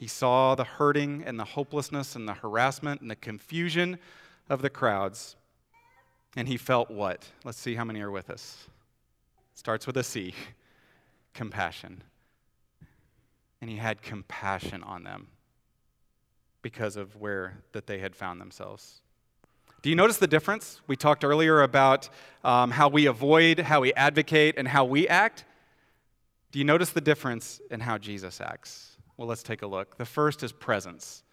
He 0.00 0.06
saw 0.06 0.54
the 0.54 0.64
hurting 0.64 1.24
and 1.26 1.38
the 1.38 1.44
hopelessness 1.44 2.16
and 2.16 2.26
the 2.26 2.32
harassment 2.32 3.02
and 3.02 3.10
the 3.10 3.16
confusion 3.16 3.98
of 4.48 4.62
the 4.62 4.70
crowds. 4.70 5.36
And 6.34 6.48
he 6.48 6.56
felt 6.56 6.90
what? 6.90 7.26
Let's 7.44 7.58
see 7.58 7.74
how 7.74 7.84
many 7.84 8.00
are 8.00 8.10
with 8.10 8.30
us. 8.30 8.66
Starts 9.52 9.86
with 9.86 9.98
a 9.98 10.02
C 10.02 10.32
compassion. 11.34 12.02
And 13.60 13.68
he 13.68 13.76
had 13.76 14.00
compassion 14.00 14.82
on 14.84 15.02
them 15.02 15.26
because 16.62 16.96
of 16.96 17.16
where 17.16 17.58
that 17.72 17.86
they 17.86 17.98
had 17.98 18.16
found 18.16 18.40
themselves. 18.40 19.02
Do 19.82 19.90
you 19.90 19.96
notice 19.96 20.16
the 20.16 20.26
difference? 20.26 20.80
We 20.86 20.96
talked 20.96 21.24
earlier 21.24 21.60
about 21.60 22.08
um, 22.42 22.70
how 22.70 22.88
we 22.88 23.04
avoid, 23.04 23.58
how 23.58 23.82
we 23.82 23.92
advocate, 23.92 24.54
and 24.56 24.66
how 24.66 24.86
we 24.86 25.06
act. 25.08 25.44
Do 26.52 26.58
you 26.58 26.64
notice 26.64 26.88
the 26.88 27.02
difference 27.02 27.60
in 27.70 27.80
how 27.80 27.98
Jesus 27.98 28.40
acts? 28.40 28.89
Well, 29.20 29.28
let's 29.28 29.42
take 29.42 29.60
a 29.60 29.66
look. 29.66 29.98
The 29.98 30.06
first 30.06 30.42
is 30.42 30.50
presence. 30.50 31.24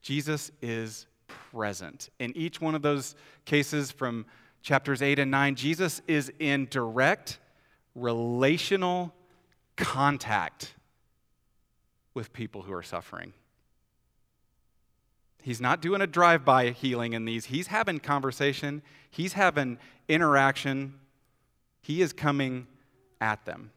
Jesus 0.00 0.50
is 0.60 1.06
present. 1.52 2.08
In 2.18 2.36
each 2.36 2.60
one 2.60 2.74
of 2.74 2.82
those 2.82 3.14
cases 3.44 3.92
from 3.92 4.26
chapters 4.60 5.02
8 5.02 5.20
and 5.20 5.30
9, 5.30 5.54
Jesus 5.54 6.02
is 6.08 6.32
in 6.40 6.66
direct 6.68 7.38
relational 7.94 9.14
contact 9.76 10.74
with 12.12 12.32
people 12.32 12.62
who 12.62 12.72
are 12.72 12.82
suffering. 12.82 13.34
He's 15.44 15.60
not 15.60 15.80
doing 15.80 16.00
a 16.00 16.08
drive 16.08 16.44
by 16.44 16.70
healing 16.70 17.12
in 17.12 17.24
these. 17.24 17.44
He's 17.44 17.68
having 17.68 18.00
conversation, 18.00 18.82
he's 19.08 19.34
having 19.34 19.78
interaction. 20.08 20.94
He 21.82 22.02
is 22.02 22.12
coming 22.12 22.66
at 23.20 23.44
them. 23.44 23.70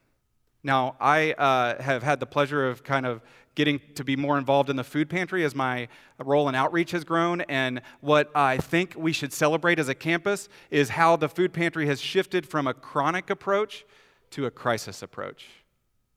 Now, 0.66 0.96
I 0.98 1.30
uh, 1.34 1.80
have 1.80 2.02
had 2.02 2.18
the 2.18 2.26
pleasure 2.26 2.68
of 2.68 2.82
kind 2.82 3.06
of 3.06 3.22
getting 3.54 3.80
to 3.94 4.02
be 4.02 4.16
more 4.16 4.36
involved 4.36 4.68
in 4.68 4.74
the 4.74 4.82
food 4.82 5.08
pantry 5.08 5.44
as 5.44 5.54
my 5.54 5.86
role 6.18 6.48
in 6.48 6.56
outreach 6.56 6.90
has 6.90 7.04
grown. 7.04 7.42
And 7.42 7.80
what 8.00 8.32
I 8.34 8.56
think 8.56 8.94
we 8.96 9.12
should 9.12 9.32
celebrate 9.32 9.78
as 9.78 9.88
a 9.88 9.94
campus 9.94 10.48
is 10.72 10.88
how 10.88 11.14
the 11.14 11.28
food 11.28 11.52
pantry 11.52 11.86
has 11.86 12.00
shifted 12.00 12.48
from 12.48 12.66
a 12.66 12.74
chronic 12.74 13.30
approach 13.30 13.86
to 14.32 14.44
a 14.46 14.50
crisis 14.50 15.02
approach. 15.02 15.46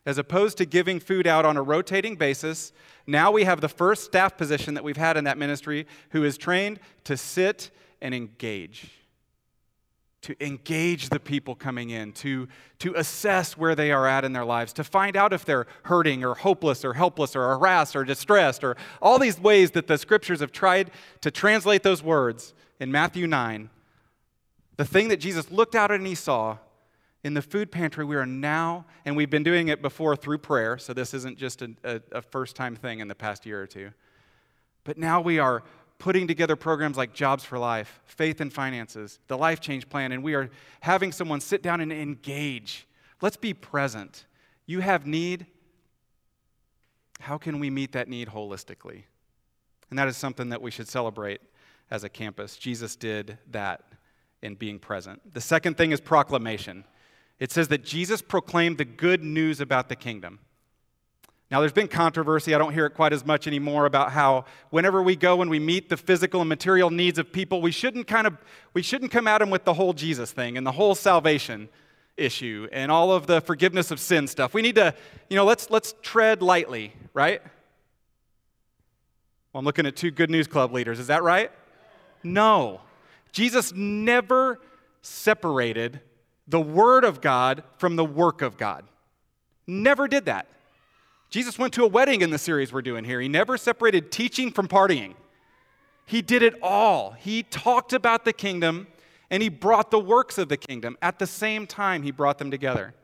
As 0.03 0.18
opposed 0.18 0.58
to 0.58 0.65
giving 0.65 1.00
food 1.00 1.27
out 1.27 1.46
on 1.46 1.56
a 1.56 1.62
rotating 1.62 2.15
basis, 2.15 2.74
now 3.06 3.29
we 3.29 3.44
have 3.44 3.62
the 3.62 3.70
first 3.70 4.03
staff 4.03 4.36
position 4.36 4.74
that 4.74 4.84
we've 4.84 4.98
had 4.98 5.15
in 5.15 5.25
that 5.25 5.38
ministry 5.38 5.86
who 6.10 6.24
is 6.24 6.39
trained 6.39 6.79
to 7.03 7.15
sit 7.15 7.70
and 8.01 8.15
engage. 8.15 8.89
To 10.24 10.36
engage 10.46 11.10
the 11.10 11.20
people 11.20 11.56
coming 11.56 11.92
in, 11.92 12.12
to, 12.14 12.50
to 12.80 12.94
assess 12.96 13.58
where 13.58 13.74
they 13.74 13.92
are 13.92 14.06
at 14.06 14.26
in 14.26 14.34
their 14.34 14.44
lives, 14.44 14.74
to 14.74 14.84
find 14.84 15.16
out 15.16 15.32
if 15.32 15.46
they're 15.46 15.66
hurting 15.84 16.26
or 16.26 16.36
hopeless 16.36 16.84
or 16.84 16.94
helpless 16.94 17.38
or 17.38 17.48
harassed 17.56 17.96
or 17.96 18.04
distressed 18.04 18.64
or 18.64 18.76
all 19.02 19.18
these 19.18 19.40
ways 19.40 19.72
that 19.72 19.88
the 19.88 19.98
scriptures 19.98 20.42
have 20.42 20.52
tried 20.52 20.92
to 21.22 21.32
translate 21.32 21.84
those 21.84 22.04
words 22.04 22.54
in 22.82 22.92
Matthew 22.92 23.28
9. 23.28 23.70
The 24.76 24.86
thing 24.86 25.08
that 25.08 25.22
Jesus 25.22 25.52
looked 25.52 25.76
out 25.76 25.90
and 25.90 26.06
he 26.06 26.16
saw 26.16 26.58
in 27.24 27.34
the 27.34 27.42
food 27.42 27.72
pantry, 27.72 28.06
we 28.06 28.16
are 28.16 28.26
now, 28.26 28.86
and 29.04 29.16
we've 29.18 29.30
been 29.30 29.44
doing 29.44 29.68
it 29.68 29.82
before 29.82 30.16
through 30.16 30.38
prayer, 30.38 30.78
so 30.78 30.94
this 30.94 31.14
isn't 31.14 31.38
just 31.38 31.62
a, 31.62 31.72
a, 31.84 32.02
a 32.14 32.22
first 32.22 32.56
time 32.56 32.76
thing 32.76 33.00
in 33.00 33.08
the 33.08 33.16
past 33.16 33.46
year 33.46 33.62
or 33.62 33.68
two. 33.68 33.92
But 34.86 34.98
now 34.98 35.20
we 35.20 35.38
are 35.38 35.64
putting 36.00 36.27
together 36.27 36.56
programs 36.56 36.98
like 36.98 37.13
Jobs 37.13 37.44
for 37.44 37.60
Life, 37.60 38.01
Faith 38.06 38.41
and 38.41 38.51
Finances, 38.51 39.20
the 39.27 39.38
Life 39.38 39.60
Change 39.60 39.88
Plan, 39.89 40.12
and 40.12 40.24
we 40.24 40.34
are 40.34 40.50
having 40.79 41.12
someone 41.12 41.41
sit 41.41 41.62
down 41.62 41.82
and 41.82 41.91
engage. 41.91 42.88
Let's 43.22 43.38
be 43.38 43.53
present. 43.53 44.25
You 44.65 44.79
have 44.79 45.06
need. 45.06 45.46
How 47.20 47.38
can 47.38 47.60
we 47.60 47.70
meet 47.70 47.91
that 47.91 48.08
need 48.08 48.29
holistically? 48.29 49.03
And 49.89 50.00
that 50.00 50.08
is 50.08 50.15
something 50.15 50.50
that 50.50 50.62
we 50.62 50.72
should 50.72 50.88
celebrate 50.88 51.41
as 51.91 52.03
a 52.03 52.10
campus. 52.10 52.56
Jesus 52.56 52.96
did 52.96 53.38
that 53.51 53.84
in 54.41 54.56
being 54.56 54.79
present. 54.79 55.34
The 55.34 55.41
second 55.41 55.75
thing 55.77 55.91
is 55.91 56.00
proclamation 56.00 56.86
it 57.39 57.53
says 57.53 57.70
that 57.70 57.86
Jesus 57.86 58.22
proclaimed 58.22 58.77
the 58.77 58.86
good 58.86 59.24
news 59.24 59.62
about 59.62 59.88
the 59.88 59.96
kingdom. 59.96 60.39
Now, 61.51 61.62
there's 61.62 61.74
been 61.74 61.88
controversy, 61.88 62.53
I 62.53 62.60
don't 62.60 62.74
hear 62.74 62.86
it 62.86 62.91
quite 62.91 63.12
as 63.12 63.25
much 63.25 63.48
anymore, 63.48 63.88
about 63.88 64.12
how 64.12 64.46
whenever 64.70 65.01
we 65.01 65.15
go 65.15 65.41
and 65.41 65.50
we 65.50 65.58
meet 65.58 65.89
the 65.89 65.98
physical 65.98 66.41
and 66.41 66.50
material 66.50 66.91
needs 66.91 67.18
of 67.18 67.32
people, 67.32 67.60
we 67.60 67.72
shouldn't 67.72 68.06
kind 68.06 68.27
of, 68.27 68.38
we 68.75 68.84
shouldn't 68.84 69.12
come 69.12 69.27
at 69.27 69.39
them 69.39 69.50
with 69.50 69.63
the 69.63 69.74
whole 69.74 69.94
Jesus 69.94 70.32
thing 70.32 70.58
and 70.58 70.68
the 70.68 70.72
whole 70.72 70.94
salvation 70.94 71.68
issue 72.18 72.68
and 72.72 72.91
all 72.91 73.12
of 73.12 73.25
the 73.25 73.41
forgiveness 73.41 73.89
of 73.89 74.00
sin 74.00 74.27
stuff. 74.27 74.53
We 74.53 74.62
need 74.62 74.75
to, 74.75 74.94
you 75.27 75.36
know, 75.36 75.46
let's, 75.46 75.72
let's 75.72 75.96
tread 76.03 76.44
lightly, 76.44 76.94
right? 77.15 77.41
Well, 79.51 79.60
I'm 79.60 79.65
looking 79.65 79.88
at 79.88 79.96
two 79.96 80.12
Good 80.12 80.29
News 80.29 80.46
Club 80.46 80.72
leaders. 80.72 81.00
Is 81.00 81.08
that 81.08 81.24
right? 81.24 81.51
No. 82.24 82.82
Jesus 83.32 83.74
never 83.74 84.60
separated 85.01 86.01
the 86.48 86.62
Word 86.62 87.03
of 87.03 87.22
God 87.22 87.63
from 87.77 87.96
the 87.96 88.06
work 88.06 88.44
of 88.44 88.58
God. 88.58 88.86
Never 89.65 90.08
did 90.08 90.25
that. 90.25 90.46
Jesus 91.30 91.60
went 91.60 91.74
to 91.74 91.84
a 91.84 91.88
wedding 91.88 92.22
in 92.22 92.32
the 92.32 92.38
series 92.38 92.74
we're 92.74 92.82
doing 92.82 93.04
here. 93.04 93.22
He 93.22 93.28
never 93.28 93.58
separated 93.58 94.12
teaching 94.12 94.52
from 94.52 94.68
partying. 94.68 95.14
He 96.06 96.24
did 96.24 96.42
it 96.42 96.56
all. 96.64 97.12
He 97.12 97.44
talked 97.44 97.94
about 97.94 98.26
the 98.26 98.34
kingdom 98.34 98.88
and 99.30 99.44
he 99.44 99.50
brought 99.50 99.92
the 99.92 100.00
works 100.00 100.40
of 100.40 100.50
the 100.50 100.58
kingdom. 100.58 100.98
At 101.04 101.20
the 101.20 101.28
same 101.28 101.68
time, 101.68 102.02
he 102.02 102.10
brought 102.10 102.40
them 102.40 102.50
together. 102.50 102.96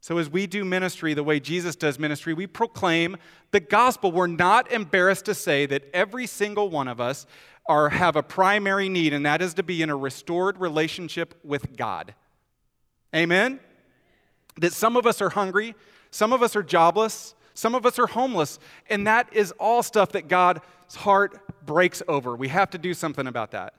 So, 0.00 0.18
as 0.18 0.30
we 0.30 0.46
do 0.46 0.64
ministry 0.64 1.14
the 1.14 1.22
way 1.22 1.38
Jesus 1.38 1.76
does 1.76 1.98
ministry, 1.98 2.34
we 2.34 2.46
proclaim 2.46 3.16
the 3.52 3.60
gospel. 3.60 4.10
We're 4.10 4.26
not 4.26 4.72
embarrassed 4.72 5.26
to 5.26 5.34
say 5.34 5.66
that 5.66 5.84
every 5.94 6.26
single 6.26 6.70
one 6.70 6.88
of 6.88 7.00
us 7.00 7.26
are, 7.66 7.90
have 7.90 8.16
a 8.16 8.22
primary 8.22 8.88
need, 8.88 9.12
and 9.12 9.24
that 9.26 9.40
is 9.40 9.54
to 9.54 9.62
be 9.62 9.80
in 9.80 9.90
a 9.90 9.96
restored 9.96 10.58
relationship 10.58 11.38
with 11.44 11.76
God. 11.76 12.14
Amen? 13.14 13.60
That 14.56 14.72
some 14.72 14.96
of 14.96 15.06
us 15.06 15.20
are 15.20 15.30
hungry, 15.30 15.76
some 16.10 16.32
of 16.32 16.42
us 16.42 16.56
are 16.56 16.64
jobless, 16.64 17.36
some 17.54 17.74
of 17.74 17.86
us 17.86 17.98
are 17.98 18.06
homeless, 18.06 18.58
and 18.88 19.06
that 19.06 19.32
is 19.32 19.52
all 19.52 19.82
stuff 19.82 20.12
that 20.12 20.28
God's 20.28 20.60
heart 20.94 21.40
breaks 21.64 22.02
over. 22.08 22.36
We 22.36 22.48
have 22.48 22.70
to 22.70 22.78
do 22.78 22.94
something 22.94 23.26
about 23.26 23.50
that. 23.52 23.74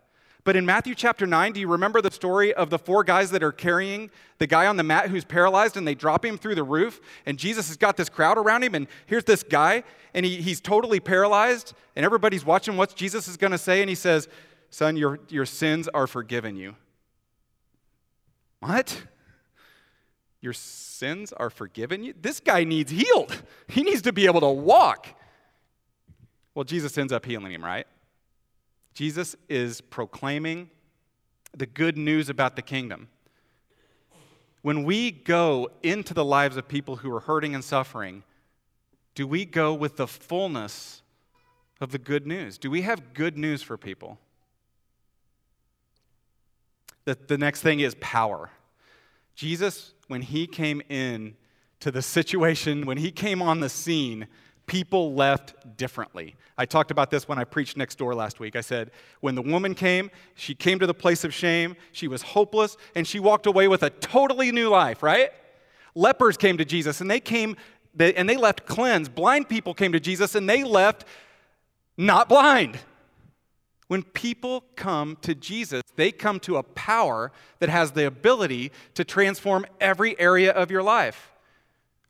But 0.46 0.58
in 0.58 0.66
Matthew 0.66 0.94
chapter 0.94 1.26
9, 1.26 1.54
do 1.54 1.62
you 1.62 1.70
remember 1.70 2.02
the 2.02 2.12
story 2.12 2.54
of 2.54 2.70
the 2.70 2.78
four 2.78 3.06
guys 3.06 3.32
that 3.32 3.44
are 3.44 3.54
carrying 3.54 4.12
the 4.40 4.48
guy 4.48 4.68
on 4.68 4.76
the 4.76 4.84
mat 4.84 5.10
who's 5.10 5.24
paralyzed 5.24 5.78
and 5.78 5.88
they 5.88 5.96
drop 5.96 6.26
him 6.26 6.38
through 6.38 6.56
the 6.56 6.64
roof? 6.64 7.00
And 7.26 7.40
Jesus 7.40 7.70
has 7.70 7.78
got 7.78 7.96
this 7.96 8.10
crowd 8.10 8.38
around 8.38 8.64
him, 8.64 8.76
and 8.76 8.88
here's 9.06 9.24
this 9.24 9.42
guy, 9.42 9.84
and 10.14 10.26
he, 10.26 10.42
he's 10.42 10.60
totally 10.60 11.00
paralyzed, 11.00 11.74
and 11.96 12.06
everybody's 12.06 12.46
watching 12.46 12.76
what 12.76 12.94
Jesus 12.94 13.28
is 13.28 13.38
going 13.38 13.52
to 13.52 13.58
say, 13.58 13.82
and 13.82 13.90
he 13.90 13.96
says, 13.96 14.28
Son, 14.70 14.98
your, 14.98 15.20
your 15.30 15.46
sins 15.46 15.88
are 15.90 16.08
forgiven 16.08 16.56
you. 16.58 16.76
What? 18.60 19.04
Your 20.44 20.52
sins 20.52 21.32
are 21.32 21.50
forgiven 21.50 22.04
you? 22.04 22.14
This 22.22 22.42
guy 22.42 22.66
needs 22.66 22.92
healed. 22.92 23.42
He 23.70 23.82
needs 23.82 24.02
to 24.02 24.12
be 24.12 24.26
able 24.26 24.42
to 24.42 24.50
walk. 24.50 25.08
Well, 26.54 26.66
Jesus 26.66 26.98
ends 26.98 27.14
up 27.14 27.26
healing 27.26 27.54
him, 27.54 27.64
right? 27.64 27.88
Jesus 28.94 29.38
is 29.48 29.80
proclaiming 29.80 30.70
the 31.56 31.66
good 31.66 31.98
news 31.98 32.30
about 32.30 32.58
the 32.58 32.62
kingdom. 32.62 33.08
When 34.64 34.84
we 34.84 35.12
go 35.12 35.70
into 35.82 36.14
the 36.14 36.26
lives 36.26 36.58
of 36.58 36.68
people 36.68 36.98
who 36.98 37.16
are 37.16 37.22
hurting 37.22 37.56
and 37.56 37.64
suffering, 37.64 38.24
do 39.16 39.26
we 39.26 39.46
go 39.46 39.74
with 39.74 39.96
the 39.96 40.08
fullness 40.08 41.04
of 41.80 41.92
the 41.92 41.98
good 41.98 42.28
news? 42.28 42.58
Do 42.58 42.70
we 42.70 42.82
have 42.82 43.14
good 43.14 43.38
news 43.38 43.64
for 43.64 43.78
people? 43.78 44.20
The, 47.06 47.18
the 47.28 47.38
next 47.38 47.62
thing 47.62 47.80
is 47.80 47.96
power. 48.02 48.52
Jesus, 49.36 49.94
when 50.08 50.22
he 50.22 50.48
came 50.48 50.82
in 50.90 51.36
to 51.80 51.92
the 51.92 52.02
situation, 52.02 52.86
when 52.86 52.98
he 52.98 53.12
came 53.12 53.42
on 53.42 53.60
the 53.60 53.70
scene, 53.70 54.28
people 54.68 55.14
left 55.14 55.76
differently. 55.78 56.36
I 56.58 56.66
talked 56.66 56.92
about 56.92 57.10
this 57.10 57.28
when 57.28 57.40
I 57.40 57.44
preached 57.44 57.78
next 57.78 57.98
door 57.98 58.14
last 58.14 58.40
week. 58.40 58.56
I 58.56 58.62
said, 58.62 58.92
when 59.22 59.36
the 59.36 59.42
woman 59.42 59.74
came, 59.74 60.12
she 60.36 60.54
came 60.54 60.80
to 60.80 60.88
the 60.88 60.94
place 60.94 61.24
of 61.24 61.34
shame, 61.34 61.76
she 61.92 62.08
was 62.08 62.22
hopeless, 62.22 62.78
and 62.96 63.08
she 63.08 63.20
walked 63.20 63.48
away 63.48 63.68
with 63.68 63.84
a 63.84 63.90
totally 63.90 64.52
new 64.52 64.70
life, 64.70 65.02
right? 65.02 65.32
Lepers 65.96 66.38
came 66.38 66.58
to 66.58 66.66
Jesus 66.66 67.02
and 67.02 67.10
they 67.10 67.20
came 67.20 67.56
and 68.00 68.28
they 68.28 68.38
left 68.38 68.66
cleansed. 68.66 69.14
Blind 69.14 69.50
people 69.50 69.74
came 69.74 69.92
to 69.92 70.00
Jesus 70.00 70.36
and 70.36 70.50
they 70.50 70.64
left 70.64 71.06
not 71.98 72.30
blind. 72.30 72.80
When 73.88 74.04
people 74.04 74.64
come 74.76 75.18
to 75.22 75.36
Jesus, 75.36 75.82
they 75.96 76.12
come 76.12 76.40
to 76.42 76.58
a 76.58 76.64
power 76.64 77.32
that 77.60 77.70
has 77.70 77.92
the 77.92 78.06
ability 78.06 78.72
to 78.96 79.04
transform 79.04 79.66
every 79.80 80.20
area 80.20 80.52
of 80.52 80.72
your 80.72 80.84
life. 80.84 81.32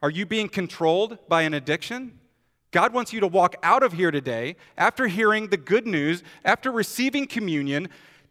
Are 0.02 0.10
you 0.10 0.26
being 0.26 0.50
controlled 0.50 1.18
by 1.28 1.44
an 1.44 1.54
addiction? 1.54 2.20
God 2.72 2.94
wants 2.94 3.14
you 3.14 3.20
to 3.20 3.28
walk 3.28 3.56
out 3.64 3.84
of 3.84 3.94
here 3.94 4.12
today 4.12 4.56
after 4.78 5.08
hearing 5.08 5.48
the 5.48 5.58
good 5.58 5.88
news, 5.88 6.24
after 6.44 6.72
receiving 6.72 7.28
communion, 7.28 7.88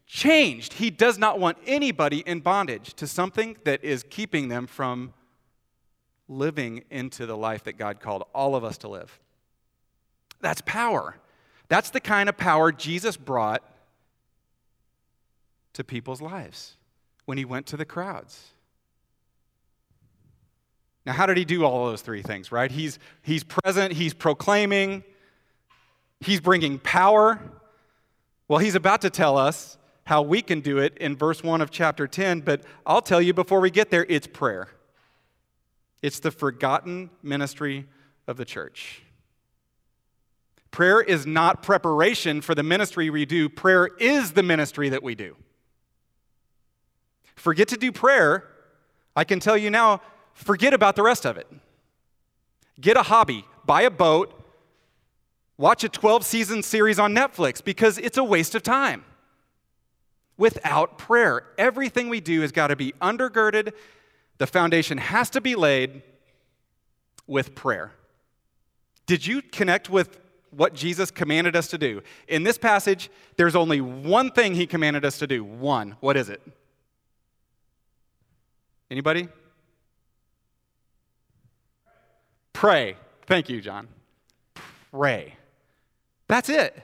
changed. 0.07 0.75
He 0.75 0.91
does 0.91 1.17
not 1.17 1.39
want 1.39 1.59
anybody 1.67 2.19
in 2.27 2.41
bondage 2.41 2.95
to 2.95 3.07
something 3.07 3.57
that 3.65 3.83
is 3.85 4.05
keeping 4.11 4.49
them 4.49 4.67
from 4.67 5.15
living 6.29 6.83
into 6.91 7.25
the 7.25 7.37
life 7.37 7.65
that 7.65 7.79
God 7.79 8.01
called 8.01 8.25
all 8.35 8.55
of 8.55 8.65
us 8.65 8.79
to 8.79 8.89
live. 8.89 9.19
That's 10.41 10.61
power. 10.67 11.17
That's 11.73 11.89
the 11.89 12.01
kind 12.01 12.29
of 12.29 12.37
power 12.37 12.71
Jesus 12.71 13.17
brought 13.17 13.63
to 15.73 15.83
people's 15.83 16.21
lives 16.21 16.77
when 17.25 17.39
he 17.39 17.47
went 17.47 17.65
to 17.69 17.79
the 17.79 17.87
crowds. 17.87 18.49
Now, 21.07 21.15
how 21.15 21.25
did 21.25 21.39
he 21.39 21.47
do 21.47 21.65
all 21.65 21.87
those 21.87 22.03
three 22.03 22.21
things, 22.21 22.53
right? 22.53 22.71
He's, 22.71 22.99
he's 23.23 23.43
present, 23.43 23.95
he's 23.95 24.13
proclaiming, 24.13 25.03
he's 26.21 26.43
bringing 26.43 26.79
power. 26.79 27.41
Well, 28.49 28.59
he's 28.59 28.75
about 28.75 29.01
to 29.01 29.09
tell 29.09 29.39
us 29.39 29.79
how 30.05 30.21
we 30.21 30.43
can 30.43 30.61
do 30.61 30.77
it 30.77 30.99
in 30.99 31.17
verse 31.17 31.43
1 31.43 31.63
of 31.63 31.71
chapter 31.71 32.07
10, 32.07 32.41
but 32.41 32.61
I'll 32.85 33.01
tell 33.01 33.23
you 33.23 33.33
before 33.33 33.61
we 33.61 33.71
get 33.71 33.89
there, 33.89 34.05
it's 34.11 34.27
prayer. 34.27 34.69
It's 36.03 36.21
the 36.21 36.33
forgotten 36.33 37.09
ministry 37.23 37.87
of 38.27 38.37
the 38.37 38.45
church. 38.45 39.01
Prayer 40.73 41.03
is 41.03 41.27
not 41.27 41.63
preparation 41.63 42.41
for 42.41 42.55
the 42.55 42.63
ministry 42.63 43.11
we 43.11 43.27
do, 43.27 43.49
prayer 43.49 43.91
is 44.01 44.33
the 44.33 44.43
ministry 44.43 44.89
that 44.89 45.03
we 45.03 45.15
do. 45.15 45.37
Forget 47.37 47.69
to 47.69 47.77
do 47.77 47.93
prayer, 47.93 48.49
I 49.15 49.25
can 49.25 49.39
tell 49.39 49.57
you 49.57 49.69
now, 49.69 50.01
forget 50.33 50.73
about 50.73 50.97
the 50.97 51.03
rest 51.03 51.27
of 51.27 51.37
it. 51.37 51.47
Get 52.81 52.97
a 52.97 53.03
hobby, 53.03 53.45
buy 53.67 53.83
a 53.83 53.91
boat, 53.91 54.33
watch 55.59 55.85
a 55.85 55.91
12 55.91 56.25
season 56.25 56.63
series 56.63 56.99
on 56.99 57.15
Netflix 57.15 57.63
because 57.63 57.99
it's 57.99 58.17
a 58.17 58.25
waste 58.25 58.55
of 58.55 58.63
time. 58.63 59.05
Without 60.39 60.97
prayer, 60.97 61.45
everything 61.59 62.09
we 62.09 62.21
do 62.21 62.41
has 62.41 62.51
got 62.51 62.69
to 62.69 62.77
be 62.77 62.93
undergirded, 63.03 63.75
the 64.39 64.47
foundation 64.47 64.97
has 64.97 65.29
to 65.31 65.43
be 65.43 65.55
laid 65.55 66.03
with 67.27 67.55
prayer. 67.55 67.93
Did 69.05 69.27
you 69.27 69.43
connect 69.43 69.91
with 69.91 70.22
what 70.53 70.75
Jesus 70.75 71.11
commanded 71.11 71.57
us 71.57 71.69
to 71.69 71.79
do? 71.79 72.03
In 72.29 72.43
this 72.43 72.59
passage, 72.59 73.11
there's 73.37 73.57
only 73.57 73.81
one 73.81 74.31
thing 74.31 74.55
he 74.55 74.67
commanded 74.67 75.05
us 75.05 75.19
to 75.19 75.27
do. 75.27 75.43
One. 75.43 75.97
What 76.01 76.17
is 76.17 76.29
it? 76.29 76.43
Anybody? 78.91 79.29
Pray. 82.53 82.97
Thank 83.27 83.49
you, 83.49 83.61
John. 83.61 83.89
Pray. 84.91 85.37
That's 86.29 86.49
it. 86.49 86.81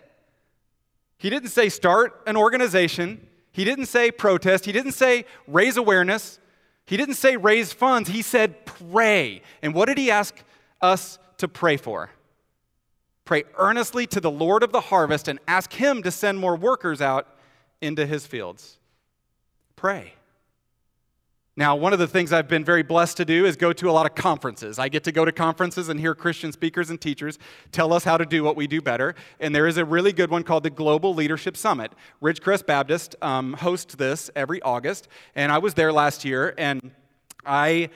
He 1.19 1.31
didn't 1.31 1.51
say 1.51 1.69
start 1.69 2.23
an 2.27 2.37
organization. 2.37 3.27
He 3.53 3.65
didn't 3.65 3.87
say 3.87 4.11
protest. 4.11 4.65
He 4.65 4.73
didn't 4.73 4.93
say 4.93 5.25
raise 5.47 5.77
awareness. 5.77 6.39
He 6.87 6.97
didn't 6.97 7.17
say 7.17 7.37
raise 7.37 7.73
funds. 7.73 8.09
He 8.09 8.23
said 8.23 8.65
pray. 8.65 9.43
And 9.63 9.75
what 9.75 9.87
did 9.87 9.99
he 9.99 10.11
ask 10.11 10.35
us 10.81 11.19
to 11.39 11.49
pray 11.49 11.77
for? 11.77 12.11
Pray 13.29 13.45
earnestly 13.59 14.07
to 14.07 14.21
the 14.21 14.31
Lord 14.31 14.63
of 14.63 14.73
the 14.73 14.81
harvest 14.81 15.29
and 15.29 15.39
ask 15.47 15.75
him 15.75 16.03
to 16.03 16.11
send 16.11 16.39
more 16.39 16.57
workers 16.57 17.03
out 17.03 17.27
into 17.83 18.07
his 18.07 18.27
fields. 18.27 18.79
Pray. 19.77 20.15
Now, 21.55 21.77
one 21.77 21.93
of 21.93 21.99
the 21.99 22.07
things 22.07 22.33
I've 22.33 22.49
been 22.49 22.65
very 22.65 22.83
blessed 22.83 23.19
to 23.19 23.27
do 23.27 23.45
is 23.45 23.55
go 23.55 23.75
to 23.75 23.91
a 23.91 23.93
lot 23.93 24.07
of 24.07 24.15
conferences. 24.15 24.79
I 24.79 24.89
get 24.89 25.05
to 25.05 25.13
go 25.13 25.27
to 25.27 25.33
conferences 25.33 25.91
and 25.91 26.01
hear 26.01 26.15
Christian 26.15 26.53
speakers 26.53 26.89
and 26.89 26.99
teachers 26.99 27.39
tell 27.71 27.93
us 27.93 28.03
how 28.03 28.17
to 28.17 28.25
do 28.25 28.43
what 28.43 28.57
we 28.57 28.67
do 28.67 28.81
better. 28.81 29.15
And 29.41 29.55
there 29.55 29.67
is 29.67 29.77
a 29.77 29.85
really 29.85 30.15
good 30.15 30.31
one 30.31 30.43
called 30.43 30.63
the 30.63 30.71
Global 30.71 31.13
Leadership 31.15 31.55
Summit. 31.55 31.93
Ridgecrest 32.23 32.65
Baptist 32.65 33.15
um, 33.21 33.53
hosts 33.53 33.95
this 33.95 34.31
every 34.37 34.63
August. 34.63 35.07
And 35.35 35.53
I 35.53 35.59
was 35.59 35.75
there 35.75 35.93
last 35.93 36.25
year 36.25 36.55
and 36.57 36.93
I 37.45 37.91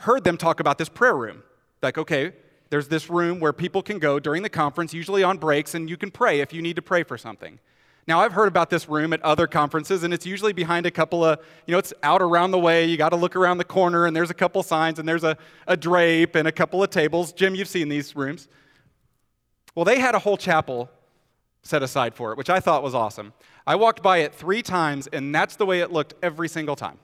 heard 0.00 0.22
them 0.24 0.36
talk 0.36 0.60
about 0.60 0.76
this 0.76 0.90
prayer 0.90 1.16
room. 1.16 1.44
Like, 1.82 1.96
okay, 1.96 2.34
there's 2.70 2.88
this 2.88 3.10
room 3.10 3.40
where 3.40 3.52
people 3.52 3.82
can 3.82 3.98
go 3.98 4.18
during 4.18 4.42
the 4.42 4.48
conference, 4.48 4.94
usually 4.94 5.22
on 5.22 5.38
breaks, 5.38 5.74
and 5.74 5.90
you 5.90 5.96
can 5.96 6.10
pray 6.10 6.40
if 6.40 6.52
you 6.52 6.62
need 6.62 6.76
to 6.76 6.82
pray 6.82 7.02
for 7.02 7.18
something. 7.18 7.58
Now, 8.06 8.20
I've 8.20 8.32
heard 8.32 8.48
about 8.48 8.70
this 8.70 8.88
room 8.88 9.12
at 9.12 9.22
other 9.22 9.46
conferences, 9.46 10.04
and 10.04 10.14
it's 10.14 10.24
usually 10.24 10.52
behind 10.52 10.86
a 10.86 10.90
couple 10.90 11.24
of, 11.24 11.38
you 11.66 11.72
know, 11.72 11.78
it's 11.78 11.92
out 12.02 12.22
around 12.22 12.52
the 12.52 12.58
way. 12.58 12.84
You 12.86 12.96
got 12.96 13.10
to 13.10 13.16
look 13.16 13.36
around 13.36 13.58
the 13.58 13.64
corner, 13.64 14.06
and 14.06 14.16
there's 14.16 14.30
a 14.30 14.34
couple 14.34 14.62
signs, 14.62 14.98
and 14.98 15.08
there's 15.08 15.24
a, 15.24 15.36
a 15.66 15.76
drape 15.76 16.34
and 16.34 16.48
a 16.48 16.52
couple 16.52 16.82
of 16.82 16.90
tables. 16.90 17.32
Jim, 17.32 17.54
you've 17.54 17.68
seen 17.68 17.88
these 17.88 18.16
rooms. 18.16 18.48
Well, 19.74 19.84
they 19.84 20.00
had 20.00 20.14
a 20.14 20.18
whole 20.18 20.36
chapel 20.36 20.90
set 21.62 21.82
aside 21.82 22.14
for 22.14 22.32
it, 22.32 22.38
which 22.38 22.50
I 22.50 22.58
thought 22.58 22.82
was 22.82 22.94
awesome. 22.94 23.32
I 23.66 23.76
walked 23.76 24.02
by 24.02 24.18
it 24.18 24.34
three 24.34 24.62
times, 24.62 25.06
and 25.08 25.34
that's 25.34 25.56
the 25.56 25.66
way 25.66 25.80
it 25.80 25.92
looked 25.92 26.14
every 26.22 26.48
single 26.48 26.76
time. 26.76 26.98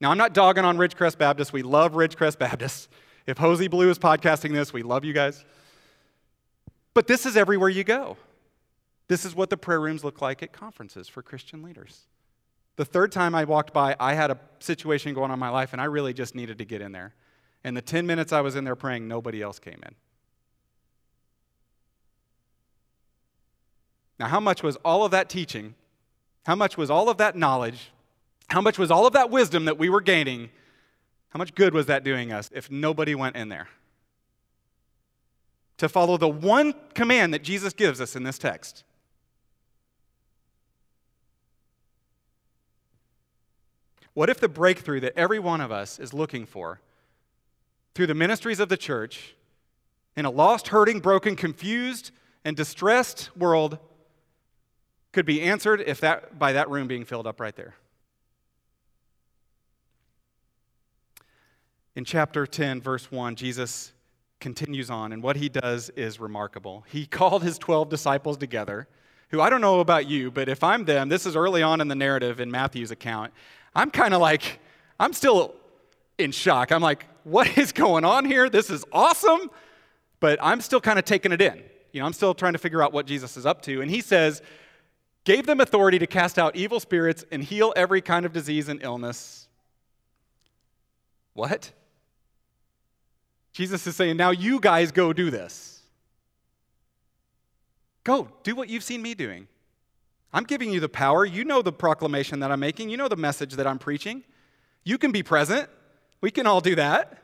Now, 0.00 0.10
I'm 0.10 0.18
not 0.18 0.34
dogging 0.34 0.64
on 0.64 0.78
Ridgecrest 0.78 1.18
Baptist. 1.18 1.52
We 1.52 1.62
love 1.62 1.92
Ridgecrest 1.92 2.38
Baptist. 2.38 2.88
If 3.26 3.38
Hosey 3.38 3.68
Blue 3.68 3.90
is 3.90 3.98
podcasting 3.98 4.52
this, 4.52 4.72
we 4.72 4.82
love 4.82 5.04
you 5.04 5.12
guys. 5.12 5.44
But 6.94 7.06
this 7.06 7.26
is 7.26 7.36
everywhere 7.36 7.68
you 7.68 7.84
go. 7.84 8.16
This 9.08 9.24
is 9.24 9.34
what 9.34 9.50
the 9.50 9.56
prayer 9.56 9.80
rooms 9.80 10.04
look 10.04 10.20
like 10.20 10.42
at 10.42 10.52
conferences 10.52 11.08
for 11.08 11.22
Christian 11.22 11.62
leaders. 11.62 12.02
The 12.76 12.84
third 12.84 13.12
time 13.12 13.34
I 13.34 13.44
walked 13.44 13.72
by, 13.72 13.96
I 14.00 14.14
had 14.14 14.30
a 14.30 14.38
situation 14.58 15.14
going 15.14 15.30
on 15.30 15.34
in 15.34 15.40
my 15.40 15.50
life, 15.50 15.72
and 15.72 15.82
I 15.82 15.86
really 15.86 16.14
just 16.14 16.34
needed 16.34 16.58
to 16.58 16.64
get 16.64 16.80
in 16.80 16.92
there. 16.92 17.14
And 17.62 17.76
the 17.76 17.82
10 17.82 18.06
minutes 18.06 18.32
I 18.32 18.40
was 18.40 18.56
in 18.56 18.64
there 18.64 18.76
praying, 18.76 19.06
nobody 19.06 19.42
else 19.42 19.58
came 19.58 19.80
in. 19.84 19.94
Now, 24.18 24.28
how 24.28 24.40
much 24.40 24.62
was 24.62 24.76
all 24.76 25.04
of 25.04 25.10
that 25.10 25.28
teaching? 25.28 25.74
How 26.46 26.54
much 26.54 26.76
was 26.76 26.90
all 26.90 27.08
of 27.08 27.18
that 27.18 27.36
knowledge? 27.36 27.90
How 28.48 28.60
much 28.60 28.78
was 28.78 28.90
all 28.90 29.06
of 29.06 29.12
that 29.14 29.30
wisdom 29.30 29.64
that 29.64 29.78
we 29.78 29.88
were 29.88 30.00
gaining? 30.00 30.50
How 31.30 31.38
much 31.38 31.54
good 31.54 31.74
was 31.74 31.86
that 31.86 32.04
doing 32.04 32.32
us 32.32 32.50
if 32.52 32.70
nobody 32.70 33.14
went 33.14 33.36
in 33.36 33.48
there? 33.48 33.68
To 35.78 35.88
follow 35.88 36.16
the 36.16 36.28
one 36.28 36.74
command 36.94 37.32
that 37.32 37.42
Jesus 37.42 37.72
gives 37.72 38.00
us 38.00 38.14
in 38.14 38.22
this 38.22 38.38
text 38.38 38.84
What 44.14 44.28
if 44.28 44.40
the 44.40 44.48
breakthrough 44.48 45.00
that 45.00 45.16
every 45.16 45.38
one 45.38 45.60
of 45.60 45.70
us 45.70 45.98
is 45.98 46.12
looking 46.12 46.46
for 46.46 46.80
through 47.94 48.08
the 48.08 48.14
ministries 48.14 48.60
of 48.60 48.68
the 48.68 48.76
church 48.76 49.34
in 50.16 50.24
a 50.24 50.30
lost, 50.30 50.68
hurting, 50.68 51.00
broken, 51.00 51.36
confused, 51.36 52.10
and 52.44 52.56
distressed 52.56 53.34
world 53.36 53.78
could 55.12 55.26
be 55.26 55.42
answered 55.42 55.82
if 55.86 56.00
that, 56.00 56.38
by 56.38 56.52
that 56.52 56.68
room 56.68 56.88
being 56.88 57.04
filled 57.04 57.26
up 57.26 57.40
right 57.40 57.54
there? 57.56 57.74
In 62.00 62.06
chapter 62.06 62.46
10, 62.46 62.80
verse 62.80 63.12
1, 63.12 63.36
Jesus 63.36 63.92
continues 64.40 64.88
on, 64.88 65.12
and 65.12 65.22
what 65.22 65.36
he 65.36 65.50
does 65.50 65.90
is 65.90 66.18
remarkable. 66.18 66.82
He 66.88 67.04
called 67.20 67.42
his 67.42 67.58
12 67.58 67.90
disciples 67.90 68.38
together, 68.38 68.88
who 69.28 69.42
I 69.42 69.50
don't 69.50 69.60
know 69.60 69.80
about 69.80 70.08
you, 70.08 70.30
but 70.30 70.48
if 70.48 70.64
I'm 70.64 70.86
them, 70.86 71.10
this 71.10 71.26
is 71.26 71.36
early 71.36 71.62
on 71.62 71.82
in 71.82 71.88
the 71.88 71.94
narrative 71.94 72.40
in 72.40 72.50
Matthew's 72.50 72.90
account. 72.90 73.34
I'm 73.74 73.90
kind 73.90 74.14
of 74.14 74.22
like, 74.22 74.60
I'm 74.98 75.12
still 75.12 75.54
in 76.16 76.32
shock. 76.32 76.72
I'm 76.72 76.80
like, 76.80 77.04
what 77.24 77.58
is 77.58 77.70
going 77.70 78.06
on 78.06 78.24
here? 78.24 78.48
This 78.48 78.70
is 78.70 78.82
awesome, 78.92 79.50
but 80.20 80.38
I'm 80.40 80.62
still 80.62 80.80
kind 80.80 80.98
of 80.98 81.04
taking 81.04 81.32
it 81.32 81.42
in. 81.42 81.62
You 81.92 82.00
know, 82.00 82.06
I'm 82.06 82.14
still 82.14 82.32
trying 82.32 82.54
to 82.54 82.58
figure 82.58 82.82
out 82.82 82.94
what 82.94 83.04
Jesus 83.04 83.36
is 83.36 83.44
up 83.44 83.60
to. 83.64 83.82
And 83.82 83.90
he 83.90 84.00
says, 84.00 84.40
gave 85.24 85.44
them 85.44 85.60
authority 85.60 85.98
to 85.98 86.06
cast 86.06 86.38
out 86.38 86.56
evil 86.56 86.80
spirits 86.80 87.26
and 87.30 87.44
heal 87.44 87.74
every 87.76 88.00
kind 88.00 88.24
of 88.24 88.32
disease 88.32 88.70
and 88.70 88.82
illness. 88.82 89.48
What? 91.34 91.72
Jesus 93.52 93.86
is 93.86 93.96
saying, 93.96 94.16
now 94.16 94.30
you 94.30 94.60
guys 94.60 94.92
go 94.92 95.12
do 95.12 95.30
this. 95.30 95.82
Go, 98.04 98.28
do 98.42 98.54
what 98.54 98.68
you've 98.68 98.84
seen 98.84 99.02
me 99.02 99.14
doing. 99.14 99.48
I'm 100.32 100.44
giving 100.44 100.70
you 100.70 100.80
the 100.80 100.88
power. 100.88 101.24
You 101.24 101.44
know 101.44 101.60
the 101.60 101.72
proclamation 101.72 102.40
that 102.40 102.52
I'm 102.52 102.60
making. 102.60 102.88
You 102.88 102.96
know 102.96 103.08
the 103.08 103.16
message 103.16 103.54
that 103.54 103.66
I'm 103.66 103.78
preaching. 103.78 104.22
You 104.84 104.96
can 104.96 105.12
be 105.12 105.22
present. 105.22 105.68
We 106.20 106.30
can 106.30 106.46
all 106.46 106.60
do 106.60 106.76
that. 106.76 107.16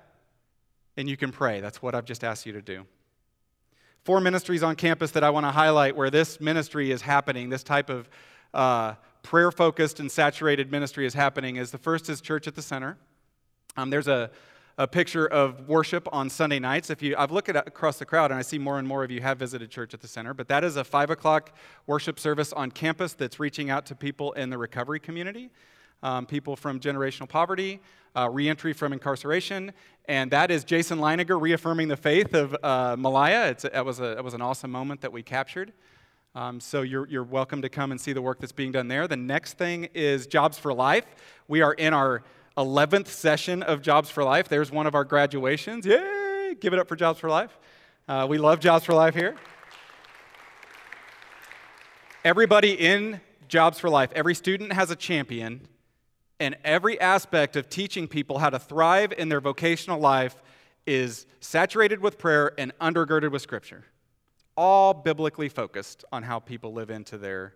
And 0.97 1.09
you 1.09 1.17
can 1.17 1.31
pray. 1.31 1.61
That's 1.61 1.81
what 1.81 1.95
I've 1.95 2.05
just 2.05 2.25
asked 2.25 2.47
you 2.47 2.53
to 2.53 2.63
do. 2.63 2.85
Four 4.05 4.21
ministries 4.21 4.63
on 4.63 4.77
campus 4.77 5.11
that 5.13 5.25
I 5.25 5.31
want 5.31 5.47
to 5.47 5.51
highlight 5.51 5.97
where 5.97 6.11
this 6.11 6.41
ministry 6.41 6.91
is 6.91 7.03
happening, 7.03 7.51
this 7.51 7.63
type 7.63 7.91
of 7.91 8.09
uh, 8.55 8.95
prayer 9.23 9.51
focused 9.51 10.01
and 10.01 10.11
saturated 10.11 10.71
ministry 10.71 11.07
is 11.07 11.15
happening, 11.15 11.57
is 11.57 11.71
the 11.71 11.79
first 11.79 12.09
is 12.09 12.21
Church 12.21 12.47
at 12.47 12.55
the 12.55 12.63
Center. 12.63 12.97
Um, 13.77 13.91
there's 13.91 14.09
a 14.09 14.31
a 14.79 14.87
picture 14.87 15.27
of 15.27 15.69
worship 15.69 16.07
on 16.13 16.29
Sunday 16.29 16.59
nights. 16.59 16.91
If 16.91 17.03
you, 17.03 17.15
I've 17.17 17.33
looked 17.33 17.49
at, 17.49 17.57
across 17.67 17.99
the 17.99 18.05
crowd 18.05 18.31
and 18.31 18.39
I 18.39 18.43
see 18.43 18.59
more 18.59 18.79
and 18.79 18.87
more 18.87 19.03
of 19.05 19.11
you 19.11 19.23
have 19.23 19.39
visited 19.39 19.71
church 19.71 19.95
at 19.95 20.01
the 20.01 20.09
center, 20.09 20.35
but 20.35 20.49
that 20.49 20.65
is 20.65 20.77
a 20.77 20.85
five 20.85 21.09
o'clock 21.09 21.57
worship 21.87 22.21
service 22.21 22.53
on 22.53 22.71
campus 22.71 23.15
that's 23.15 23.41
reaching 23.41 23.71
out 23.71 23.87
to 23.87 23.95
people 23.95 24.33
in 24.33 24.51
the 24.51 24.59
recovery 24.59 25.01
community, 25.01 25.51
um, 26.03 26.27
people 26.27 26.57
from 26.57 26.79
generational 26.79 27.29
poverty, 27.29 27.81
uh, 28.15 28.29
reentry 28.29 28.75
from 28.75 28.93
incarceration, 28.93 29.73
and 30.09 30.31
that 30.31 30.51
is 30.51 30.63
Jason 30.63 30.99
Leininger 30.99 31.41
reaffirming 31.41 31.89
the 31.89 31.97
faith 31.97 32.35
of 32.35 32.55
uh, 32.63 32.97
Malaya. 32.99 33.49
It's, 33.49 33.65
it, 33.65 33.85
was 33.85 34.01
a, 34.01 34.23
was 34.23 34.35
an 34.35 34.43
awesome 34.43 34.71
moment 34.71 35.01
that 35.01 35.13
we 35.13 35.23
captured. 35.23 35.73
Um, 36.35 36.61
so 36.61 36.83
you're, 36.83 37.09
you're 37.09 37.25
welcome 37.25 37.63
to 37.63 37.71
come 37.71 37.93
and 37.93 38.01
see 38.01 38.13
the 38.13 38.21
work 38.21 38.41
that's 38.41 38.53
being 38.53 38.73
done 38.73 38.89
there. 38.89 39.09
The 39.09 39.17
next 39.17 39.57
thing 39.57 39.89
is 39.95 40.27
Jobs 40.27 40.59
for 40.59 40.75
Life. 40.75 41.07
We 41.49 41.63
are 41.63 41.73
in 41.73 41.95
our 41.95 42.25
11th 42.57 43.09
session 43.09 43.63
of 43.63 43.83
Jobs 43.83 44.09
for 44.09 44.25
Life. 44.25 44.49
There's 44.49 44.71
one 44.71 44.87
of 44.87 44.95
our 44.95 45.05
graduations. 45.05 45.85
Yay! 45.85 46.57
Give 46.59 46.73
it 46.73 46.79
up 46.79 46.89
for 46.89 46.97
Jobs 46.97 47.19
for 47.19 47.29
Life. 47.29 47.59
Uh, 48.09 48.27
we 48.29 48.39
love 48.39 48.61
Jobs 48.61 48.85
for 48.85 48.95
Life 48.95 49.15
here. 49.15 49.37
Everybody 52.25 52.73
in 52.73 53.21
Jobs 53.47 53.79
for 53.79 53.91
Life, 53.91 54.11
every 54.15 54.35
student 54.35 54.73
has 54.73 54.91
a 54.91 54.97
champion, 54.97 55.69
and 56.41 56.57
every 56.65 56.99
aspect 56.99 57.57
of 57.57 57.69
teaching 57.69 58.09
people 58.09 58.39
how 58.39 58.49
to 58.49 58.59
thrive 58.59 59.13
in 59.13 59.29
their 59.29 59.41
vocational 59.41 60.01
life 60.01 60.37
is 60.87 61.27
saturated 61.41 62.01
with 62.01 62.17
prayer 62.17 62.53
and 62.59 62.77
undergirded 62.79 63.33
with 63.33 63.43
Scripture. 63.43 63.85
All 64.57 64.95
biblically 64.95 65.51
focused 65.51 66.07
on 66.11 66.23
how 66.23 66.39
people 66.39 66.73
live 66.73 66.89
into 66.89 67.19
their 67.19 67.55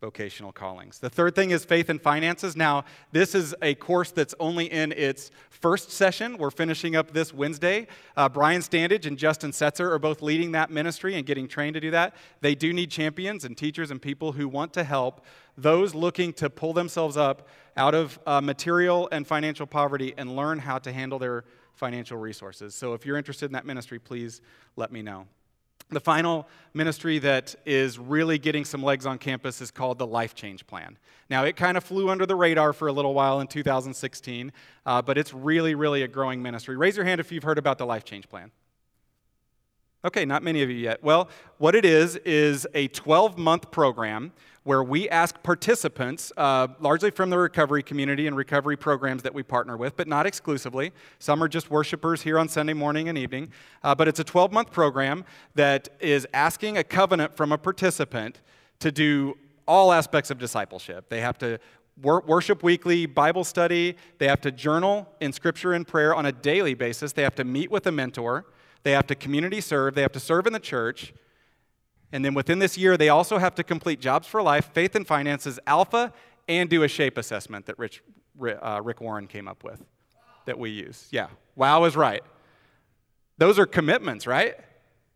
vocational 0.00 0.52
callings. 0.52 0.98
The 1.00 1.10
third 1.10 1.34
thing 1.34 1.50
is 1.50 1.64
faith 1.64 1.88
and 1.88 2.00
finances. 2.00 2.56
Now, 2.56 2.84
this 3.10 3.34
is 3.34 3.54
a 3.62 3.74
course 3.74 4.12
that's 4.12 4.34
only 4.38 4.70
in 4.70 4.92
its 4.92 5.30
first 5.50 5.90
session. 5.90 6.38
We're 6.38 6.50
finishing 6.50 6.94
up 6.94 7.12
this 7.12 7.34
Wednesday. 7.34 7.88
Uh, 8.16 8.28
Brian 8.28 8.60
Standage 8.60 9.06
and 9.06 9.18
Justin 9.18 9.50
Setzer 9.50 9.90
are 9.90 9.98
both 9.98 10.22
leading 10.22 10.52
that 10.52 10.70
ministry 10.70 11.16
and 11.16 11.26
getting 11.26 11.48
trained 11.48 11.74
to 11.74 11.80
do 11.80 11.90
that. 11.90 12.14
They 12.40 12.54
do 12.54 12.72
need 12.72 12.90
champions 12.90 13.44
and 13.44 13.56
teachers 13.56 13.90
and 13.90 14.00
people 14.00 14.32
who 14.32 14.46
want 14.48 14.72
to 14.74 14.84
help 14.84 15.24
those 15.56 15.94
looking 15.94 16.32
to 16.34 16.48
pull 16.48 16.72
themselves 16.72 17.16
up 17.16 17.48
out 17.76 17.94
of 17.94 18.18
uh, 18.26 18.40
material 18.40 19.08
and 19.10 19.26
financial 19.26 19.66
poverty 19.66 20.14
and 20.16 20.36
learn 20.36 20.60
how 20.60 20.78
to 20.78 20.92
handle 20.92 21.18
their 21.18 21.44
financial 21.74 22.18
resources. 22.18 22.74
So 22.74 22.94
if 22.94 23.04
you're 23.04 23.16
interested 23.16 23.46
in 23.46 23.52
that 23.52 23.66
ministry, 23.66 23.98
please 23.98 24.40
let 24.76 24.92
me 24.92 25.02
know. 25.02 25.26
The 25.90 26.00
final 26.00 26.46
ministry 26.74 27.18
that 27.20 27.54
is 27.64 27.98
really 27.98 28.38
getting 28.38 28.64
some 28.64 28.82
legs 28.82 29.06
on 29.06 29.18
campus 29.18 29.60
is 29.60 29.70
called 29.70 29.98
the 29.98 30.06
Life 30.06 30.34
Change 30.34 30.66
Plan. 30.66 30.98
Now, 31.30 31.44
it 31.44 31.56
kind 31.56 31.76
of 31.76 31.84
flew 31.84 32.10
under 32.10 32.26
the 32.26 32.36
radar 32.36 32.72
for 32.72 32.88
a 32.88 32.92
little 32.92 33.14
while 33.14 33.40
in 33.40 33.46
2016, 33.46 34.52
uh, 34.84 35.02
but 35.02 35.16
it's 35.16 35.32
really, 35.32 35.74
really 35.74 36.02
a 36.02 36.08
growing 36.08 36.42
ministry. 36.42 36.76
Raise 36.76 36.96
your 36.96 37.04
hand 37.04 37.20
if 37.20 37.32
you've 37.32 37.42
heard 37.42 37.58
about 37.58 37.78
the 37.78 37.86
Life 37.86 38.04
Change 38.04 38.28
Plan. 38.28 38.50
Okay, 40.04 40.24
not 40.24 40.42
many 40.42 40.62
of 40.62 40.70
you 40.70 40.76
yet. 40.76 41.02
Well, 41.02 41.28
what 41.58 41.74
it 41.74 41.84
is, 41.84 42.16
is 42.16 42.66
a 42.72 42.88
12 42.88 43.36
month 43.36 43.70
program 43.70 44.32
where 44.68 44.84
we 44.84 45.08
ask 45.08 45.42
participants, 45.42 46.30
uh, 46.36 46.68
largely 46.78 47.10
from 47.10 47.30
the 47.30 47.38
recovery 47.38 47.82
community 47.82 48.26
and 48.26 48.36
recovery 48.36 48.76
programs 48.76 49.22
that 49.22 49.32
we 49.32 49.42
partner 49.42 49.78
with, 49.78 49.96
but 49.96 50.06
not 50.06 50.26
exclusively. 50.26 50.92
Some 51.18 51.42
are 51.42 51.48
just 51.48 51.70
worshipers 51.70 52.20
here 52.20 52.38
on 52.38 52.50
Sunday 52.50 52.74
morning 52.74 53.08
and 53.08 53.16
evening. 53.16 53.50
Uh, 53.82 53.94
but 53.94 54.08
it's 54.08 54.20
a 54.20 54.24
12 54.24 54.52
month 54.52 54.70
program 54.70 55.24
that 55.54 55.88
is 56.00 56.26
asking 56.34 56.76
a 56.76 56.84
covenant 56.84 57.34
from 57.34 57.50
a 57.50 57.56
participant 57.56 58.42
to 58.80 58.92
do 58.92 59.38
all 59.66 59.90
aspects 59.90 60.30
of 60.30 60.38
discipleship. 60.38 61.08
They 61.08 61.22
have 61.22 61.38
to 61.38 61.58
worship 62.02 62.62
weekly, 62.62 63.06
Bible 63.06 63.44
study, 63.44 63.96
they 64.18 64.28
have 64.28 64.42
to 64.42 64.52
journal 64.52 65.08
in 65.22 65.32
scripture 65.32 65.72
and 65.72 65.88
prayer 65.88 66.14
on 66.14 66.26
a 66.26 66.32
daily 66.32 66.74
basis, 66.74 67.14
they 67.14 67.22
have 67.22 67.34
to 67.36 67.44
meet 67.44 67.70
with 67.70 67.86
a 67.86 67.92
mentor, 67.92 68.44
they 68.82 68.92
have 68.92 69.06
to 69.06 69.14
community 69.14 69.62
serve, 69.62 69.94
they 69.94 70.02
have 70.02 70.12
to 70.12 70.20
serve 70.20 70.46
in 70.46 70.52
the 70.52 70.60
church. 70.60 71.14
And 72.12 72.24
then 72.24 72.34
within 72.34 72.58
this 72.58 72.78
year, 72.78 72.96
they 72.96 73.08
also 73.08 73.38
have 73.38 73.54
to 73.56 73.64
complete 73.64 74.00
Jobs 74.00 74.26
for 74.26 74.42
Life, 74.42 74.70
Faith 74.72 74.94
and 74.94 75.06
Finances, 75.06 75.58
Alpha, 75.66 76.12
and 76.48 76.70
do 76.70 76.82
a 76.82 76.88
shape 76.88 77.18
assessment 77.18 77.66
that 77.66 77.78
Rich, 77.78 78.02
uh, 78.40 78.80
Rick 78.82 79.00
Warren 79.00 79.26
came 79.26 79.46
up 79.46 79.62
with 79.62 79.84
that 80.46 80.58
we 80.58 80.70
use. 80.70 81.08
Yeah, 81.10 81.28
wow 81.56 81.84
is 81.84 81.96
right. 81.96 82.22
Those 83.36 83.58
are 83.58 83.66
commitments, 83.66 84.26
right? 84.26 84.56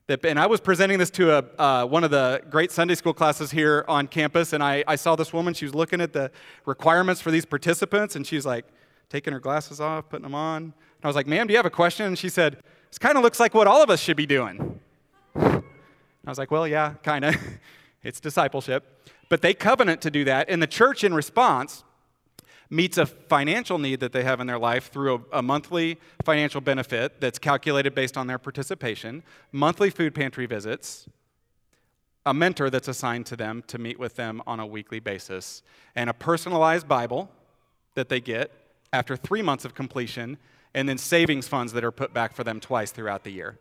That, 0.09 0.25
and 0.27 0.39
I 0.39 0.47
was 0.47 0.61
presenting 0.61 0.99
this 0.99 1.11
to 1.13 1.39
a, 1.39 1.45
uh, 1.59 1.87
one 1.87 2.05
of 2.05 2.11
the 2.11 2.43
great 2.51 2.71
Sunday 2.71 2.95
school 2.95 3.15
classes 3.15 3.51
here 3.51 3.85
on 3.89 4.09
campus, 4.09 4.53
and 4.53 4.63
I, 4.63 4.85
I 4.87 4.97
saw 4.97 5.17
this 5.17 5.33
woman. 5.33 5.55
She 5.55 5.65
was 5.65 5.75
looking 5.75 6.01
at 6.01 6.13
the 6.13 6.31
requirements 6.67 7.21
for 7.21 7.31
these 7.31 7.47
participants, 7.47 8.15
and 8.15 8.27
she's 8.27 8.45
like 8.45 8.67
taking 9.09 9.33
her 9.33 9.41
glasses 9.41 9.81
off, 9.81 10.09
putting 10.09 10.25
them 10.25 10.35
on. 10.35 10.63
And 10.63 10.73
I 11.05 11.07
was 11.07 11.17
like, 11.17 11.27
ma'am, 11.27 11.47
do 11.47 11.53
you 11.53 11.59
have 11.59 11.67
a 11.67 11.71
question? 11.71 12.07
And 12.07 12.19
she 12.19 12.29
said, 12.29 12.59
this 12.91 12.99
kind 12.99 13.17
of 13.17 13.23
looks 13.23 13.41
like 13.41 13.55
what 13.55 13.67
all 13.67 13.83
of 13.83 13.91
us 13.91 14.01
should 14.01 14.17
be 14.17 14.27
doing. 14.27 14.72
I 16.27 16.31
was 16.31 16.39
like, 16.39 16.51
well, 16.51 16.67
yeah, 16.67 16.95
kind 17.03 17.25
of. 17.25 17.37
it's 18.03 18.21
discipleship. 18.21 19.11
But 19.29 19.43
they 19.43 19.55
covenant 19.55 20.03
to 20.03 20.11
do 20.11 20.25
that, 20.25 20.49
and 20.51 20.63
the 20.63 20.67
church, 20.67 21.05
in 21.05 21.15
response, 21.15 21.85
meets 22.69 22.97
a 22.97 23.07
financial 23.07 23.79
need 23.79 24.01
that 24.01 24.13
they 24.13 24.25
have 24.25 24.41
in 24.41 24.47
their 24.47 24.59
life 24.59 24.91
through 24.91 25.27
a, 25.33 25.39
a, 25.39 25.43
monthly 25.43 25.99
financial 26.25 26.61
benefit 26.61 27.21
that's 27.21 27.39
calculated 27.39 27.95
based 27.95 28.17
on 28.17 28.27
their 28.27 28.39
participation, 28.39 29.23
monthly 29.53 29.91
food 29.91 30.15
pantry 30.15 30.47
visits, 30.47 31.07
a 32.25 32.33
mentor 32.33 32.71
that's 32.71 32.89
assigned 32.89 33.27
to 33.27 33.37
them 33.37 33.63
to 33.67 33.79
meet 33.79 33.99
with 33.99 34.17
them 34.17 34.41
on 34.47 34.59
a 34.59 34.67
weekly 34.67 35.01
basis, 35.01 35.63
and 35.95 36.09
a 36.09 36.15
personalized 36.15 36.89
Bible 36.89 37.31
that 37.95 38.09
they 38.09 38.21
get 38.21 38.51
after 38.91 39.17
three 39.17 39.43
months 39.43 39.67
of 39.67 39.75
completion, 39.75 40.39
and 40.75 40.89
then 40.89 40.97
savings 40.97 41.49
funds 41.49 41.75
that 41.75 41.85
are 41.85 41.93
put 41.93 42.15
back 42.15 42.35
for 42.35 42.43
them 42.45 42.59
twice 42.59 42.91
throughout 42.91 43.25
the 43.25 43.33
year. 43.33 43.59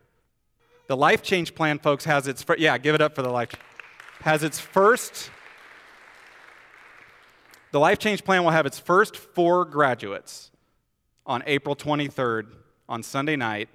The 0.91 0.97
Life 0.97 1.21
Change 1.21 1.56
Plan, 1.56 1.80
folks, 1.80 2.04
has 2.04 2.27
its, 2.27 2.43
fir- 2.43 2.58
yeah, 2.60 2.77
give 2.77 2.95
it 2.95 2.99
up 2.99 3.15
for 3.15 3.21
the 3.21 3.30
Life, 3.30 3.54
has 4.23 4.43
its 4.43 4.60
first, 4.60 5.32
the 7.71 7.80
Life 7.80 7.97
Change 7.97 8.25
Plan 8.25 8.43
will 8.43 8.51
have 8.51 8.65
its 8.65 8.77
first 8.77 9.15
four 9.15 9.63
graduates 9.63 10.51
on 11.25 11.43
April 11.47 11.77
23rd 11.77 12.47
on 12.89 13.04
Sunday 13.04 13.38
night. 13.38 13.69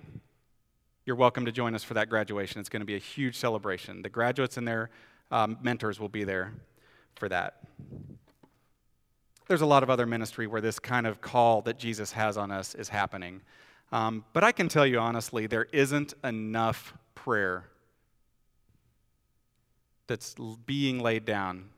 You're 1.06 1.16
welcome 1.16 1.46
to 1.46 1.52
join 1.52 1.74
us 1.74 1.82
for 1.82 1.94
that 1.94 2.10
graduation. 2.10 2.60
It's 2.60 2.68
going 2.68 2.82
to 2.82 2.86
be 2.86 2.96
a 2.96 2.98
huge 2.98 3.38
celebration. 3.38 4.02
The 4.02 4.10
graduates 4.10 4.58
and 4.58 4.68
their 4.68 4.90
um, 5.30 5.56
mentors 5.62 5.98
will 5.98 6.10
be 6.10 6.24
there 6.24 6.52
for 7.14 7.30
that. 7.30 7.62
There's 9.48 9.62
a 9.62 9.66
lot 9.66 9.82
of 9.82 9.88
other 9.88 10.04
ministry 10.04 10.46
where 10.46 10.60
this 10.60 10.78
kind 10.78 11.06
of 11.06 11.22
call 11.22 11.62
that 11.62 11.78
Jesus 11.78 12.12
has 12.12 12.36
on 12.36 12.50
us 12.50 12.74
is 12.74 12.90
happening. 12.90 13.40
Um, 13.90 14.26
but 14.34 14.44
I 14.44 14.52
can 14.52 14.68
tell 14.68 14.86
you 14.86 14.98
honestly, 14.98 15.46
there 15.46 15.66
isn't 15.72 16.12
enough 16.22 16.92
prayer 17.26 17.64
that's 20.06 20.36
being 20.64 21.00
laid 21.00 21.24
down 21.24 21.68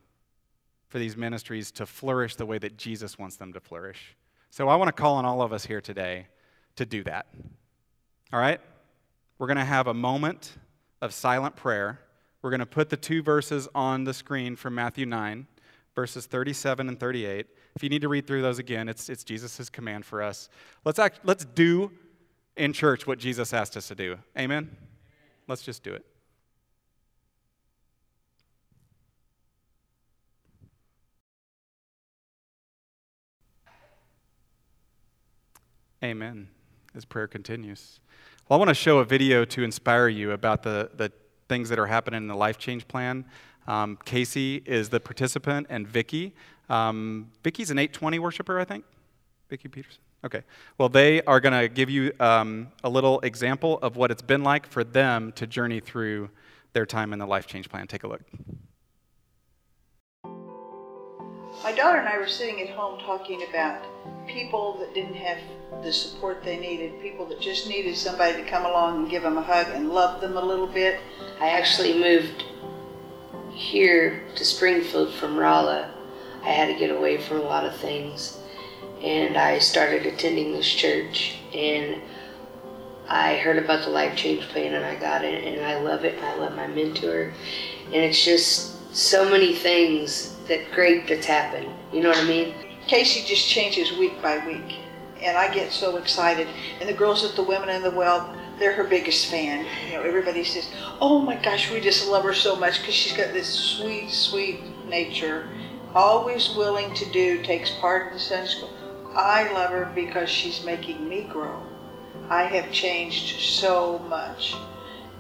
for 0.89 0.99
these 0.99 1.17
ministries 1.17 1.71
to 1.71 1.87
flourish 1.87 2.37
the 2.37 2.45
way 2.45 2.59
that 2.59 2.77
Jesus 2.77 3.19
wants 3.19 3.37
them 3.37 3.55
to 3.55 3.61
flourish. 3.61 4.15
So 4.51 4.69
I 4.69 4.77
want 4.77 4.89
to 4.89 4.93
call 4.93 5.17
on 5.17 5.25
all 5.25 5.41
of 5.41 5.55
us 5.55 5.65
here 5.65 5.81
today 5.81 6.27
to 6.77 6.85
do 6.85 7.03
that. 7.05 7.29
All 8.31 8.39
right? 8.39 8.61
We're 9.39 9.47
going 9.47 9.57
to 9.57 9.65
have 9.65 9.87
a 9.87 9.95
moment 9.95 10.53
of 11.01 11.15
silent 11.15 11.57
prayer. 11.57 11.99
We're 12.43 12.51
going 12.51 12.61
to 12.61 12.67
put 12.67 12.91
the 12.91 12.99
two 12.99 13.23
verses 13.23 13.69
on 13.75 14.05
the 14.05 14.13
screen 14.13 14.55
from 14.55 14.75
Matthew 14.75 15.07
9, 15.07 15.47
verses 15.95 16.27
37 16.27 16.91
and 16.91 17.01
38. 17.01 17.47
If 17.75 17.83
you 17.83 17.89
need 17.89 18.03
to 18.03 18.09
read 18.11 18.27
through 18.27 18.43
those 18.43 18.59
again, 18.59 18.87
it's, 18.87 19.09
it's 19.09 19.25
Jesus' 19.25 19.71
command 19.71 20.05
for 20.05 20.23
us. 20.23 20.51
Let's, 20.85 20.99
act, 20.99 21.21
let's 21.25 21.47
do 21.47 21.91
in 22.55 22.75
church 22.75 23.07
what 23.07 23.19
Jesus 23.19 23.55
asked 23.55 23.79
us 23.79 23.89
to 23.89 23.95
do. 23.95 24.19
Amen? 24.37 24.77
Let's 25.49 25.63
just 25.63 25.83
do 25.83 25.95
it. 25.95 26.05
Amen. 36.05 36.49
As 36.95 37.05
prayer 37.05 37.27
continues. 37.27 38.01
Well, 38.49 38.57
I 38.57 38.59
want 38.59 38.69
to 38.69 38.75
show 38.75 38.99
a 38.99 39.05
video 39.05 39.45
to 39.47 39.63
inspire 39.65 40.09
you 40.09 40.33
about 40.33 40.63
the, 40.63 40.91
the 40.95 41.11
things 41.49 41.69
that 41.71 41.79
are 41.79 41.87
happening 41.87 42.19
in 42.19 42.29
the 42.29 42.37
life 42.37 42.59
change 42.59 42.87
plan. 42.87 43.25
Um, 43.67 43.99
Casey 44.05 44.63
is 44.65 44.89
the 44.91 45.01
participant, 45.01 45.67
and 45.69 45.87
Vicky. 45.87 46.35
Um, 46.69 47.31
Vicky's 47.43 47.71
an 47.71 47.79
820 47.79 48.19
worshiper, 48.19 48.61
I 48.61 48.65
think. 48.65 48.85
Vicky 49.49 49.69
Peterson. 49.69 50.01
Okay. 50.25 50.43
Well, 50.79 50.89
they 50.89 51.23
are 51.23 51.39
going 51.39 51.61
to 51.61 51.69
give 51.69 51.91
you 51.91 52.13
um, 52.19 52.69
a 52.83 52.89
little 52.89 53.21
example 53.21 53.79
of 53.83 53.97
what 53.97 54.11
it's 54.11 54.23
been 54.23 54.43
like 54.43 54.67
for 54.67 54.83
them 54.83 55.33
to 55.33 55.47
journey 55.47 55.81
through 55.81 56.31
their 56.73 56.87
time 56.87 57.13
in 57.13 57.19
the 57.19 57.27
life 57.27 57.47
change 57.47 57.69
plan. 57.69 57.87
Take 57.87 58.03
a 58.03 58.09
look. 58.09 58.23
My 61.63 61.73
daughter 61.73 61.99
and 61.99 62.09
I 62.09 62.19
were 62.19 62.27
sitting 62.27 62.61
at 62.61 62.71
home 62.71 63.01
talking 63.01 63.45
about 63.49 63.83
people 64.27 64.79
that 64.79 64.95
didn't 64.95 65.15
have 65.15 65.39
the 65.83 65.93
support 65.93 66.43
they 66.43 66.59
needed, 66.59 67.01
people 67.01 67.27
that 67.27 67.41
just 67.41 67.69
needed 67.69 67.97
somebody 67.97 68.43
to 68.43 68.49
come 68.49 68.65
along 68.65 69.03
and 69.03 69.11
give 69.11 69.23
them 69.23 69.39
a 69.39 69.43
hug 69.43 69.67
and 69.71 69.91
love 69.91 70.21
them 70.21 70.37
a 70.37 70.45
little 70.45 70.67
bit. 70.67 71.01
I 71.41 71.51
actually 71.51 71.99
moved 71.99 72.45
here 73.53 74.25
to 74.37 74.45
Springfield 74.45 75.13
from 75.15 75.37
Rolla. 75.37 75.93
I 76.43 76.51
had 76.51 76.67
to 76.67 76.79
get 76.79 76.91
away 76.91 77.19
from 77.19 77.39
a 77.39 77.43
lot 77.43 77.65
of 77.65 77.77
things 77.77 78.39
and 79.03 79.37
I 79.37 79.59
started 79.59 80.07
attending 80.07 80.53
this 80.53 80.69
church 80.69 81.39
and 81.55 82.01
I 83.09 83.37
heard 83.37 83.59
about 83.63 83.85
the 83.85 83.91
life 83.91 84.17
change 84.17 84.43
plan 84.49 84.75
and 84.75 84.85
I 84.85 84.97
got 84.97 85.25
it 85.25 85.45
and 85.45 85.65
I 85.65 85.81
love 85.81 86.05
it 86.05 86.17
and 86.17 86.25
I 86.25 86.37
love 86.37 86.55
my 86.55 86.67
mentor 86.67 87.33
and 87.87 87.95
it's 87.95 88.25
just 88.25 88.95
so 88.95 89.29
many 89.29 89.55
things 89.55 90.37
that 90.49 90.73
great 90.73 91.07
that's 91.09 91.27
happened. 91.27 91.69
You 91.93 92.03
know 92.03 92.11
what 92.11 92.19
I 92.19 92.25
mean? 92.25 92.55
Casey 92.87 93.27
just 93.27 93.49
changes 93.49 93.97
week 93.99 94.21
by 94.21 94.45
week 94.47 94.77
and 95.23 95.37
I 95.37 95.53
get 95.53 95.73
so 95.73 95.97
excited 95.97 96.49
and 96.81 96.89
the 96.89 96.95
girls 96.95 97.25
at 97.25 97.37
the 97.37 97.43
Women 97.43 97.69
in 97.69 97.83
the 97.83 97.91
Well 97.91 98.35
they're 98.59 98.73
her 98.73 98.85
biggest 98.85 99.27
fan. 99.27 99.65
You 99.87 99.95
know, 99.95 100.03
everybody 100.03 100.43
says, 100.45 100.69
"Oh 101.01 101.21
my 101.21 101.37
gosh, 101.37 101.71
we 101.71 101.81
just 101.81 102.09
love 102.09 102.25
her 102.25 102.35
so 102.35 102.57
much 102.57 102.81
because 102.81 102.95
she's 102.95 103.17
got 103.17 103.33
this 103.33 103.49
sweet, 103.49 104.11
sweet 104.11 104.61
nature, 104.89 105.49
always 105.95 106.55
willing 106.57 106.93
to 106.95 107.05
do, 107.07 107.43
takes 107.43 107.71
part 107.71 108.09
in 108.09 108.15
the 108.15 108.21
Sunday 108.21 108.49
school." 108.49 108.71
I 109.15 109.53
love 109.53 109.71
her 109.71 109.91
because 109.95 110.29
she's 110.29 110.65
making 110.65 111.09
me 111.09 111.23
grow. 111.23 111.63
I 112.29 112.45
have 112.45 112.71
changed 112.73 113.41
so 113.41 113.99
much, 114.11 114.55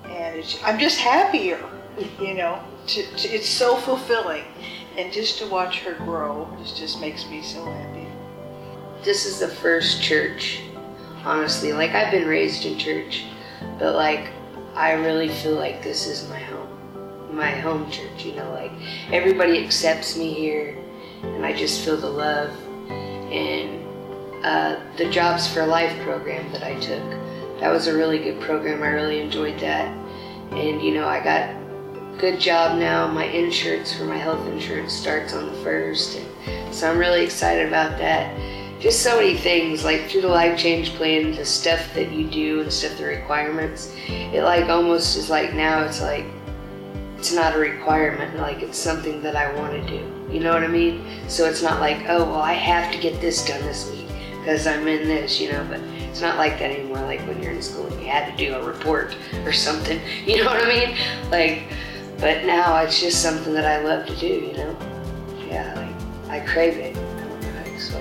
and 0.05 0.45
I'm 0.65 0.79
just 0.79 0.99
happier. 0.99 1.63
You 2.21 2.35
know, 2.35 2.63
to, 2.89 3.03
to, 3.03 3.29
it's 3.29 3.49
so 3.49 3.77
fulfilling, 3.77 4.45
and 4.97 5.13
just 5.13 5.39
to 5.39 5.47
watch 5.47 5.81
her 5.81 5.95
grow 6.05 6.49
it 6.61 6.73
just 6.77 7.01
makes 7.01 7.29
me 7.29 7.43
so 7.43 7.65
happy. 7.65 8.07
This 9.03 9.27
is 9.27 9.41
the 9.41 9.49
first 9.49 10.03
church, 10.03 10.61
honestly. 11.25 11.73
Like 11.73 11.93
I've 11.93 12.11
been 12.11 12.29
raised 12.29 12.65
in 12.67 12.79
church, 12.79 13.25
but 13.79 13.95
like 13.95 14.31
I 14.75 14.93
really 14.93 15.29
feel 15.29 15.55
like 15.55 15.83
this 15.83 16.07
is 16.07 16.29
my 16.29 16.39
home 16.39 16.69
my 17.33 17.51
home 17.51 17.91
church. 17.91 18.25
You 18.25 18.35
know, 18.35 18.51
like 18.53 18.73
everybody 19.13 19.65
accepts 19.65 20.17
me 20.17 20.35
here, 20.35 20.77
and 21.23 21.45
I 21.45 21.53
just 21.53 21.85
feel 21.85 21.97
the 21.97 22.11
love. 22.11 22.51
And 22.91 23.78
uh, 24.43 24.77
the 24.97 25.09
Jobs 25.11 25.53
for 25.53 25.67
Life 25.67 25.99
program 26.03 26.51
that 26.53 26.63
I 26.63 26.79
took, 26.79 27.03
that 27.61 27.71
was 27.71 27.89
a 27.89 27.97
really 27.97 28.19
good 28.19 28.41
program. 28.41 28.83
I 28.83 28.89
really 28.89 29.21
enjoyed 29.21 29.59
that. 29.61 29.89
And 30.53 30.81
you 30.81 30.95
know, 30.95 31.07
I 31.07 31.23
got 31.23 31.55
good 32.19 32.41
job 32.41 32.79
now. 32.79 33.07
My 33.07 33.25
insurance 33.25 33.95
for 33.95 34.05
my 34.05 34.17
health 34.17 34.47
insurance 34.47 34.93
starts 34.93 35.35
on 35.35 35.47
the 35.47 35.59
first, 35.63 36.21
so 36.71 36.91
I'm 36.91 36.99
really 36.99 37.25
excited 37.25 37.67
about 37.67 37.99
that. 37.99 38.37
Just 38.81 39.03
so 39.03 39.17
many 39.17 39.37
things, 39.37 39.85
like 39.85 40.09
through 40.09 40.21
the 40.21 40.29
life 40.29 40.57
change 40.57 40.91
plan, 40.91 41.33
the 41.33 41.45
stuff 41.45 41.93
that 41.95 42.13
you 42.13 42.29
do 42.29 42.61
and 42.61 42.73
stuff, 42.73 42.97
the 42.97 43.05
requirements. 43.05 43.93
It 44.07 44.45
like 44.45 44.69
almost 44.69 45.17
is 45.17 45.29
like 45.29 45.53
now 45.55 45.83
it's 45.83 46.01
like 46.01 46.25
it's 47.19 47.33
not 47.33 47.57
a 47.57 47.59
requirement, 47.59 48.39
like 48.39 48.63
it's 48.63 48.79
something 48.79 49.21
that 49.23 49.35
I 49.35 49.53
want 49.57 49.73
to 49.73 49.87
do. 49.89 50.33
You 50.33 50.41
know 50.41 50.53
what 50.53 50.63
I 50.63 50.69
mean? 50.69 51.05
So 51.29 51.47
it's 51.47 51.63
not 51.63 51.81
like, 51.81 52.05
oh, 52.09 52.25
well, 52.25 52.41
I 52.41 52.53
have 52.53 52.93
to 52.93 52.99
get 52.99 53.21
this 53.21 53.45
done 53.45 53.61
this 53.63 53.91
week 53.91 53.98
because 54.49 54.67
I'm 54.67 54.89
in 54.89 55.07
this, 55.07 55.39
you 55.39 55.53
know, 55.53 55.63
but 55.69 55.79
it's 56.09 56.23
not 56.23 56.39
like 56.39 56.59
that 56.59 56.71
anymore. 56.71 57.03
Like 57.03 57.21
when 57.27 57.43
you're 57.43 57.53
in 57.53 57.61
school 57.61 57.87
and 57.87 58.01
you 58.01 58.09
had 58.09 58.31
to 58.31 58.37
do 58.43 58.55
a 58.55 58.63
report 58.65 59.15
or 59.45 59.53
something, 59.53 60.01
you 60.25 60.39
know 60.39 60.47
what 60.47 60.65
I 60.65 60.69
mean? 60.69 60.97
Like, 61.31 61.65
but 62.17 62.47
now 62.47 62.79
it's 62.79 62.99
just 62.99 63.23
something 63.23 63.53
that 63.53 63.67
I 63.67 63.85
love 63.85 64.07
to 64.07 64.17
do, 64.17 64.27
you 64.27 64.55
know? 64.55 64.75
Yeah, 65.47 65.75
like 66.27 66.31
I 66.31 66.47
crave 66.47 66.79
it. 66.79 66.97
So. 67.79 68.01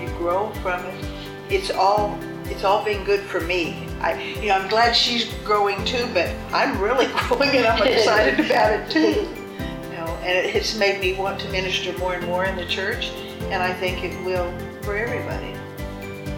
You 0.00 0.08
grow 0.18 0.50
from 0.54 0.84
it. 0.84 1.04
It's 1.48 1.70
all 1.70 2.18
it's 2.46 2.64
all 2.64 2.84
been 2.84 3.04
good 3.04 3.20
for 3.20 3.40
me. 3.40 3.86
I, 4.00 4.20
you 4.20 4.48
know, 4.48 4.56
I'm 4.56 4.68
glad 4.68 4.92
she's 4.92 5.32
growing 5.44 5.82
too, 5.84 6.06
but 6.12 6.28
I'm 6.52 6.80
really 6.80 7.06
growing 7.14 7.50
and 7.50 7.66
I'm 7.66 7.86
excited 7.86 8.40
about 8.44 8.72
it 8.72 8.90
too. 8.90 9.22
You 9.22 9.96
know, 9.96 10.18
and 10.22 10.36
it 10.36 10.52
has 10.52 10.76
made 10.76 11.00
me 11.00 11.14
want 11.14 11.40
to 11.40 11.48
minister 11.50 11.96
more 11.98 12.14
and 12.14 12.26
more 12.26 12.44
in 12.44 12.56
the 12.56 12.66
church, 12.66 13.10
and 13.50 13.62
I 13.62 13.72
think 13.72 14.02
it 14.02 14.22
will 14.24 14.52
for 14.82 14.96
everybody. 14.96 15.59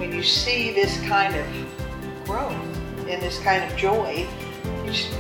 When 0.03 0.13
you 0.13 0.25
see 0.25 0.73
this 0.73 1.01
kind 1.03 1.37
of 1.37 1.47
growth 2.25 2.51
and 3.09 3.23
this 3.23 3.39
kind 3.39 3.63
of 3.63 3.79
joy, 3.79 4.27
you 4.85 4.91
just 4.91 5.13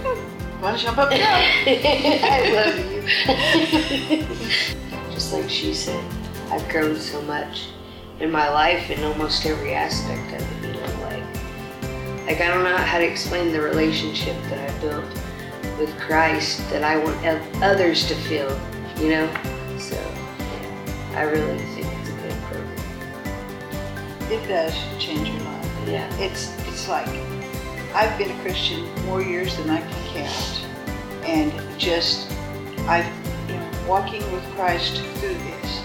want 0.60 0.76
to 0.76 0.84
jump 0.84 0.98
up 0.98 1.12
and. 1.12 1.22
I 1.22 2.50
love 2.50 2.76
you. 2.90 4.26
Just 5.14 5.32
like 5.32 5.48
she 5.48 5.72
said, 5.72 6.04
I've 6.50 6.68
grown 6.68 6.96
so 6.96 7.22
much 7.22 7.68
in 8.18 8.32
my 8.32 8.50
life 8.50 8.90
in 8.90 9.04
almost 9.04 9.46
every 9.46 9.72
aspect 9.72 10.42
of 10.42 10.64
it. 10.64 10.66
You 10.66 10.80
know, 10.80 11.00
like, 11.02 12.26
like 12.26 12.40
I 12.40 12.48
don't 12.48 12.64
know 12.64 12.76
how 12.76 12.98
to 12.98 13.06
explain 13.06 13.52
the 13.52 13.60
relationship 13.60 14.34
that 14.50 14.68
I 14.68 14.80
built 14.80 15.04
with 15.78 15.96
Christ 16.00 16.58
that 16.70 16.82
I 16.82 16.96
want 16.96 17.24
others 17.62 18.08
to 18.08 18.16
feel. 18.16 18.50
You 18.96 19.10
know, 19.10 19.78
so 19.78 19.96
I 21.14 21.22
really 21.22 21.71
It 24.32 24.48
does 24.48 24.74
change 24.98 25.28
your 25.28 25.40
life. 25.40 25.70
Yeah. 25.86 26.16
It's 26.16 26.56
it's 26.66 26.88
like 26.88 27.06
I've 27.94 28.16
been 28.16 28.30
a 28.30 28.40
Christian 28.40 28.82
more 29.04 29.20
years 29.20 29.54
than 29.58 29.68
I 29.68 29.80
can 29.82 30.14
count, 30.14 30.66
and 31.26 31.78
just 31.78 32.30
I've 32.88 33.04
know 33.48 33.70
walking 33.86 34.22
with 34.32 34.42
Christ 34.54 34.96
through 35.16 35.34
this. 35.34 35.82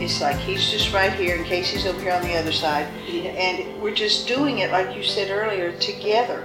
It's 0.00 0.20
like 0.20 0.36
he's 0.36 0.70
just 0.70 0.92
right 0.92 1.12
here 1.12 1.34
in 1.34 1.42
case 1.42 1.70
he's 1.70 1.84
over 1.84 2.00
here 2.00 2.12
on 2.12 2.22
the 2.22 2.36
other 2.36 2.52
side, 2.52 2.86
Yeah. 3.08 3.30
and 3.30 3.82
we're 3.82 3.92
just 3.94 4.28
doing 4.28 4.60
it 4.60 4.70
like 4.70 4.94
you 4.96 5.02
said 5.02 5.28
earlier 5.28 5.72
together, 5.78 6.44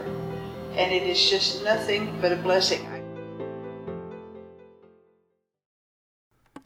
and 0.75 0.91
it 0.91 1.03
is 1.03 1.29
just 1.29 1.63
nothing 1.63 2.17
but 2.21 2.31
a 2.31 2.37
blessing. 2.37 2.87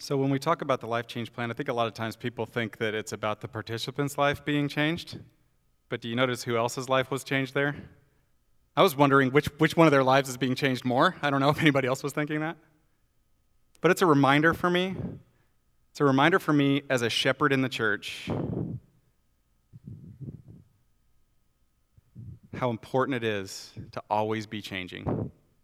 So, 0.07 0.15
when 0.15 0.29
we 0.29 0.39
talk 0.39 0.61
about 0.61 0.79
the 0.79 0.87
life 0.87 1.05
change 1.05 1.33
plan, 1.33 1.51
I 1.51 1.53
think 1.53 1.67
a 1.67 1.73
lot 1.73 1.85
of 1.85 1.93
times 1.93 2.15
people 2.15 2.45
think 2.45 2.77
that 2.77 2.95
it's 2.95 3.11
about 3.11 3.41
the 3.41 3.49
participant's 3.49 4.17
life 4.17 4.45
being 4.45 4.69
changed. 4.69 5.19
But 5.89 5.99
do 5.99 6.07
you 6.07 6.15
notice 6.15 6.45
who 6.45 6.55
else's 6.55 6.87
life 6.87 7.11
was 7.11 7.25
changed 7.25 7.53
there? 7.53 7.75
I 8.77 8.83
was 8.83 8.95
wondering 8.95 9.33
which, 9.33 9.47
which 9.57 9.75
one 9.75 9.85
of 9.85 9.91
their 9.91 10.05
lives 10.05 10.29
is 10.29 10.37
being 10.37 10.55
changed 10.55 10.85
more. 10.85 11.17
I 11.21 11.29
don't 11.29 11.41
know 11.41 11.49
if 11.49 11.59
anybody 11.59 11.89
else 11.89 12.03
was 12.03 12.13
thinking 12.13 12.39
that. 12.39 12.55
But 13.81 13.91
it's 13.91 14.01
a 14.01 14.05
reminder 14.05 14.53
for 14.53 14.69
me. 14.69 14.95
It's 15.91 15.99
a 15.99 16.05
reminder 16.05 16.39
for 16.39 16.53
me 16.53 16.83
as 16.89 17.01
a 17.01 17.09
shepherd 17.09 17.51
in 17.51 17.61
the 17.61 17.67
church 17.67 18.29
how 22.55 22.69
important 22.69 23.17
it 23.17 23.25
is 23.25 23.73
to 23.91 24.01
always 24.09 24.45
be 24.45 24.61
changing, 24.61 25.03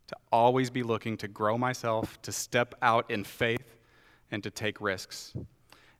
to 0.07 0.15
always 0.33 0.69
be 0.69 0.83
looking 0.83 1.15
to 1.15 1.29
grow 1.29 1.57
myself, 1.57 2.21
to 2.23 2.33
step 2.33 2.75
out 2.81 3.09
in 3.09 3.23
faith, 3.23 3.73
and 4.33 4.43
to 4.43 4.49
take 4.49 4.81
risks. 4.81 5.33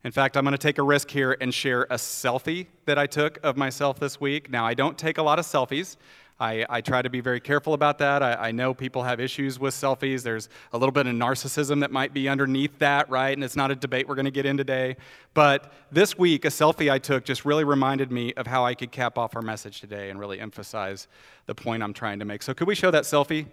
In 0.04 0.12
fact, 0.12 0.36
I'm 0.36 0.44
going 0.44 0.52
to 0.52 0.58
take 0.58 0.80
a 0.80 0.84
risk 0.84 1.10
here 1.10 1.38
and 1.40 1.54
share 1.54 1.84
a 1.84 1.96
selfie 1.96 2.68
that 2.86 2.98
I 2.98 3.08
took 3.08 3.40
of 3.42 3.56
myself 3.56 4.00
this 4.00 4.20
week. 4.20 4.50
Now, 4.50 4.66
I 4.66 4.74
don't 4.74 4.98
take 4.98 5.18
a 5.18 5.24
lot 5.24 5.40
of 5.40 5.46
selfies. 5.46 5.96
I, 6.40 6.66
I 6.68 6.82
try 6.82 7.04
to 7.04 7.10
be 7.10 7.22
very 7.22 7.40
careful 7.40 7.74
about 7.74 8.00
that. 8.00 8.24
I, 8.24 8.34
I 8.34 8.52
know 8.52 8.74
people 8.74 9.04
have 9.04 9.20
issues 9.20 9.60
with 9.60 9.74
selfies. 9.74 10.24
There's 10.24 10.50
a 10.74 10.78
little 10.78 10.92
bit 10.92 11.06
of 11.06 11.14
narcissism 11.14 11.80
that 11.82 11.92
might 11.92 12.12
be 12.12 12.28
underneath 12.28 12.80
that, 12.80 13.08
right? 13.10 13.32
And 13.38 13.44
it's 13.44 13.56
not 13.56 13.70
a 13.70 13.76
debate 13.76 14.10
we're 14.10 14.16
going 14.16 14.26
to 14.26 14.32
get 14.32 14.48
in 14.48 14.58
today. 14.58 14.98
But 15.36 15.72
this 15.92 16.18
week, 16.18 16.44
a 16.44 16.50
selfie 16.50 16.92
I 16.92 16.98
took 16.98 17.24
just 17.24 17.46
really 17.46 17.64
reminded 17.64 18.12
me 18.12 18.34
of 18.34 18.48
how 18.48 18.66
I 18.66 18.74
could 18.74 18.92
cap 18.92 19.18
off 19.18 19.36
our 19.36 19.44
message 19.44 19.80
today 19.80 20.10
and 20.10 20.20
really 20.20 20.40
emphasize 20.40 21.08
the 21.46 21.56
point 21.56 21.84
I'm 21.84 21.94
trying 21.94 22.18
to 22.20 22.26
make. 22.26 22.42
So, 22.42 22.54
could 22.54 22.68
we 22.68 22.76
show 22.76 22.90
that 22.92 23.04
selfie? 23.04 23.46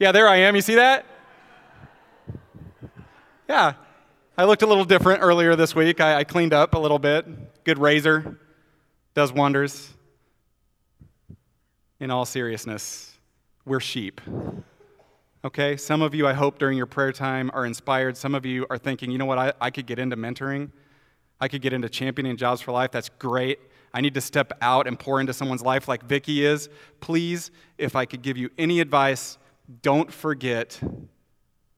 Yeah, 0.00 0.10
there 0.10 0.26
I 0.26 0.36
am. 0.36 0.56
You 0.56 0.62
see 0.62 0.76
that? 0.76 1.04
Yeah, 3.48 3.74
I 4.36 4.44
looked 4.44 4.62
a 4.62 4.66
little 4.66 4.86
different 4.86 5.20
earlier 5.22 5.56
this 5.56 5.74
week. 5.74 6.00
I, 6.00 6.20
I, 6.20 6.24
cleaned 6.24 6.54
up 6.54 6.74
a 6.74 6.78
little 6.78 6.98
bit. 6.98 7.64
Good 7.64 7.78
razor 7.78 8.38
does 9.12 9.30
wonders. 9.30 9.92
In 12.00 12.10
all 12.10 12.24
seriousness, 12.24 13.12
we're 13.66 13.78
sheep. 13.78 14.22
Okay? 15.44 15.76
Some 15.76 16.00
of 16.00 16.14
you, 16.14 16.26
I 16.26 16.32
hope, 16.32 16.58
during 16.58 16.78
your 16.78 16.86
prayer 16.86 17.12
time 17.12 17.50
are 17.52 17.66
inspired. 17.66 18.16
Some 18.16 18.34
of 18.34 18.46
you 18.46 18.66
are 18.70 18.78
thinking, 18.78 19.10
you 19.10 19.18
know 19.18 19.26
what, 19.26 19.36
I, 19.36 19.52
I 19.60 19.70
could 19.70 19.84
get 19.84 19.98
into 19.98 20.16
mentoring. 20.16 20.70
I 21.38 21.48
could 21.48 21.60
get 21.60 21.74
into 21.74 21.90
championing 21.90 22.38
jobs 22.38 22.62
for 22.62 22.72
life. 22.72 22.90
That's 22.90 23.10
great. 23.10 23.58
I 23.92 24.00
need 24.00 24.14
to 24.14 24.22
step 24.22 24.54
out 24.62 24.86
and 24.86 24.98
pour 24.98 25.20
into 25.20 25.34
someone's 25.34 25.62
life 25.62 25.88
like 25.88 26.04
Vicky 26.04 26.42
is. 26.42 26.70
Please, 27.00 27.50
if 27.76 27.94
I 27.94 28.06
could 28.06 28.22
give 28.22 28.38
you 28.38 28.48
any 28.56 28.80
advice, 28.80 29.36
don't 29.82 30.10
forget 30.10 30.80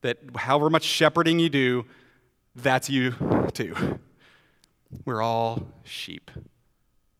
that 0.02 0.18
however 0.36 0.70
much 0.70 0.84
shepherding 0.84 1.40
you 1.40 1.48
do, 1.48 1.84
that's 2.54 2.88
you 2.88 3.14
too. 3.52 3.98
We're 5.04 5.22
all 5.22 5.66
sheep. 5.82 6.30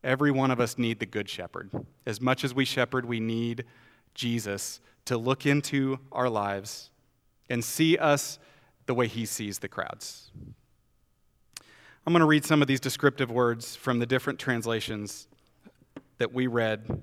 Every 0.03 0.31
one 0.31 0.51
of 0.51 0.61
us 0.61 0.79
need 0.79 1.01
the 1.01 1.07
good 1.07 1.29
shepherd. 1.29 1.71
As 2.07 2.21
much 2.21 2.45
as 2.45 2.55
we 2.55 2.65
shepherd, 2.65 3.05
we 3.05 3.21
need 3.21 3.65
Jesus 4.15 4.81
to 5.07 5.17
look 5.17 5.47
into 5.47 5.99
our 6.13 6.29
lives 6.29 6.91
and 7.49 7.65
see 7.65 7.97
us 7.97 8.39
the 8.87 8.95
way 8.95 9.07
he 9.07 9.25
sees 9.27 9.59
the 9.59 9.69
crowds. 9.69 10.31
I'm 12.07 12.13
going 12.13 12.21
to 12.21 12.27
read 12.27 12.45
some 12.45 12.61
of 12.61 12.69
these 12.69 12.81
descriptive 12.81 13.31
words 13.31 13.77
from 13.77 13.99
the 13.99 14.07
different 14.07 14.39
translations 14.39 15.27
that 16.19 16.33
we 16.35 16.47
read. 16.47 17.03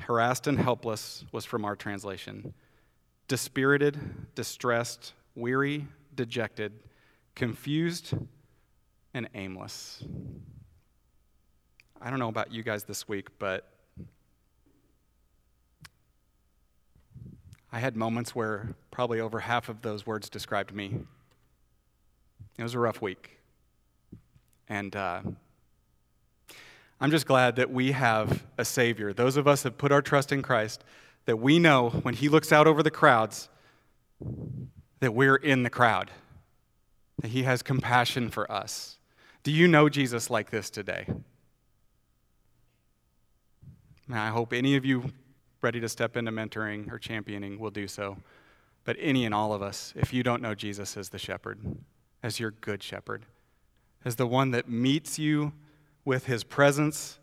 Harassed 0.00 0.48
and 0.48 0.58
helpless 0.58 1.24
was 1.30 1.44
from 1.44 1.64
our 1.64 1.76
translation. 1.76 2.52
Dispirited, 3.28 4.34
distressed, 4.34 5.12
weary, 5.36 5.86
dejected, 6.16 6.72
confused, 7.34 8.14
and 9.12 9.28
aimless. 9.34 10.02
I 12.00 12.10
don't 12.10 12.18
know 12.18 12.28
about 12.28 12.52
you 12.52 12.62
guys 12.62 12.84
this 12.84 13.08
week, 13.08 13.28
but 13.38 13.68
I 17.72 17.78
had 17.78 17.96
moments 17.96 18.34
where 18.34 18.74
probably 18.90 19.20
over 19.20 19.40
half 19.40 19.68
of 19.68 19.82
those 19.82 20.06
words 20.06 20.28
described 20.28 20.72
me. 20.72 21.00
It 22.56 22.62
was 22.62 22.74
a 22.74 22.78
rough 22.78 23.02
week. 23.02 23.38
And 24.68 24.94
uh, 24.94 25.22
I'm 27.00 27.10
just 27.10 27.26
glad 27.26 27.56
that 27.56 27.70
we 27.70 27.92
have 27.92 28.44
a 28.58 28.64
Savior. 28.64 29.12
Those 29.12 29.36
of 29.36 29.48
us 29.48 29.64
have 29.64 29.76
put 29.76 29.90
our 29.90 30.02
trust 30.02 30.30
in 30.30 30.40
Christ, 30.40 30.84
that 31.24 31.38
we 31.38 31.58
know 31.58 31.90
when 31.90 32.14
He 32.14 32.28
looks 32.28 32.52
out 32.52 32.66
over 32.66 32.82
the 32.82 32.90
crowds, 32.90 33.48
that 35.00 35.12
we're 35.14 35.36
in 35.36 35.64
the 35.64 35.70
crowd, 35.70 36.10
that 37.20 37.28
He 37.28 37.44
has 37.44 37.62
compassion 37.62 38.30
for 38.30 38.50
us. 38.50 38.98
Do 39.42 39.50
you 39.50 39.68
know 39.68 39.88
Jesus 39.88 40.30
like 40.30 40.50
this 40.50 40.70
today? 40.70 41.06
And 44.08 44.16
I 44.18 44.28
hope 44.28 44.52
any 44.52 44.76
of 44.76 44.84
you 44.84 45.12
ready 45.62 45.80
to 45.80 45.88
step 45.88 46.16
into 46.16 46.30
mentoring 46.30 46.92
or 46.92 46.98
championing 46.98 47.58
will 47.58 47.70
do 47.70 47.88
so. 47.88 48.18
But 48.84 48.96
any 49.00 49.24
and 49.24 49.34
all 49.34 49.54
of 49.54 49.62
us, 49.62 49.94
if 49.96 50.12
you 50.12 50.22
don't 50.22 50.42
know 50.42 50.54
Jesus 50.54 50.96
as 50.96 51.08
the 51.08 51.18
shepherd, 51.18 51.58
as 52.22 52.38
your 52.38 52.50
good 52.50 52.82
shepherd, 52.82 53.24
as 54.04 54.16
the 54.16 54.26
one 54.26 54.50
that 54.50 54.68
meets 54.68 55.18
you 55.18 55.54
with 56.04 56.26
his 56.26 56.44
presence, 56.44 57.18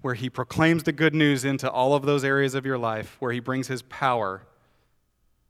where 0.00 0.14
he 0.14 0.30
proclaims 0.30 0.84
the 0.84 0.92
good 0.92 1.14
news 1.14 1.44
into 1.44 1.68
all 1.68 1.94
of 1.94 2.04
those 2.04 2.24
areas 2.24 2.54
of 2.54 2.64
your 2.64 2.78
life, 2.78 3.16
where 3.18 3.32
he 3.32 3.40
brings 3.40 3.66
his 3.66 3.82
power, 3.82 4.42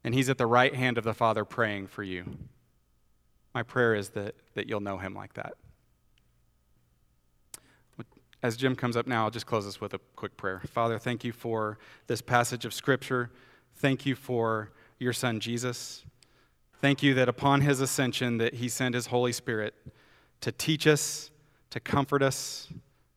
And 0.03 0.13
he's 0.13 0.29
at 0.29 0.37
the 0.37 0.47
right 0.47 0.75
hand 0.75 0.97
of 0.97 1.03
the 1.03 1.13
Father 1.13 1.45
praying 1.45 1.87
for 1.87 2.03
you. 2.03 2.37
My 3.53 3.63
prayer 3.63 3.93
is 3.95 4.09
that, 4.09 4.35
that 4.55 4.67
you'll 4.67 4.79
know 4.79 4.97
him 4.97 5.13
like 5.13 5.33
that. 5.33 5.53
As 8.43 8.57
Jim 8.57 8.75
comes 8.75 8.97
up 8.97 9.07
now, 9.07 9.23
I'll 9.23 9.31
just 9.31 9.45
close 9.45 9.63
this 9.63 9.79
with 9.79 9.93
a 9.93 9.99
quick 10.17 10.35
prayer. 10.35 10.61
Father, 10.67 10.99
thank 10.99 11.23
you 11.23 11.31
for 11.31 11.77
this 12.07 12.21
passage 12.21 12.65
of 12.65 12.73
Scripture. 12.73 13.31
Thank 13.77 14.05
you 14.05 14.15
for 14.15 14.73
your 14.99 15.13
son 15.13 15.39
Jesus. 15.39 16.03
Thank 16.81 17.01
you 17.01 17.13
that 17.13 17.29
upon 17.29 17.61
his 17.61 17.79
ascension 17.79 18.39
that 18.39 18.55
he 18.55 18.67
sent 18.67 18.95
his 18.95 19.07
Holy 19.07 19.31
Spirit 19.31 19.73
to 20.41 20.51
teach 20.51 20.85
us, 20.85 21.31
to 21.69 21.79
comfort 21.79 22.21
us, 22.21 22.67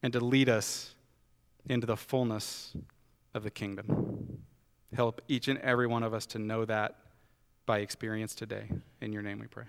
and 0.01 0.13
to 0.13 0.21
lead 0.21 0.49
us 0.49 0.95
into 1.69 1.89
the 1.89 1.97
fullness 1.97 2.77
of 3.35 3.43
the 3.43 3.51
kingdom. 3.51 4.39
Help 4.95 5.21
each 5.27 5.49
and 5.49 5.59
every 5.59 5.89
one 5.89 6.05
of 6.05 6.15
us 6.15 6.25
to 6.27 6.39
know 6.39 6.65
that 6.65 6.95
by 7.67 7.81
experience 7.81 8.33
today. 8.33 8.71
In 9.01 9.13
your 9.13 9.23
name 9.23 9.41
we 9.41 9.49
pray. 9.49 9.65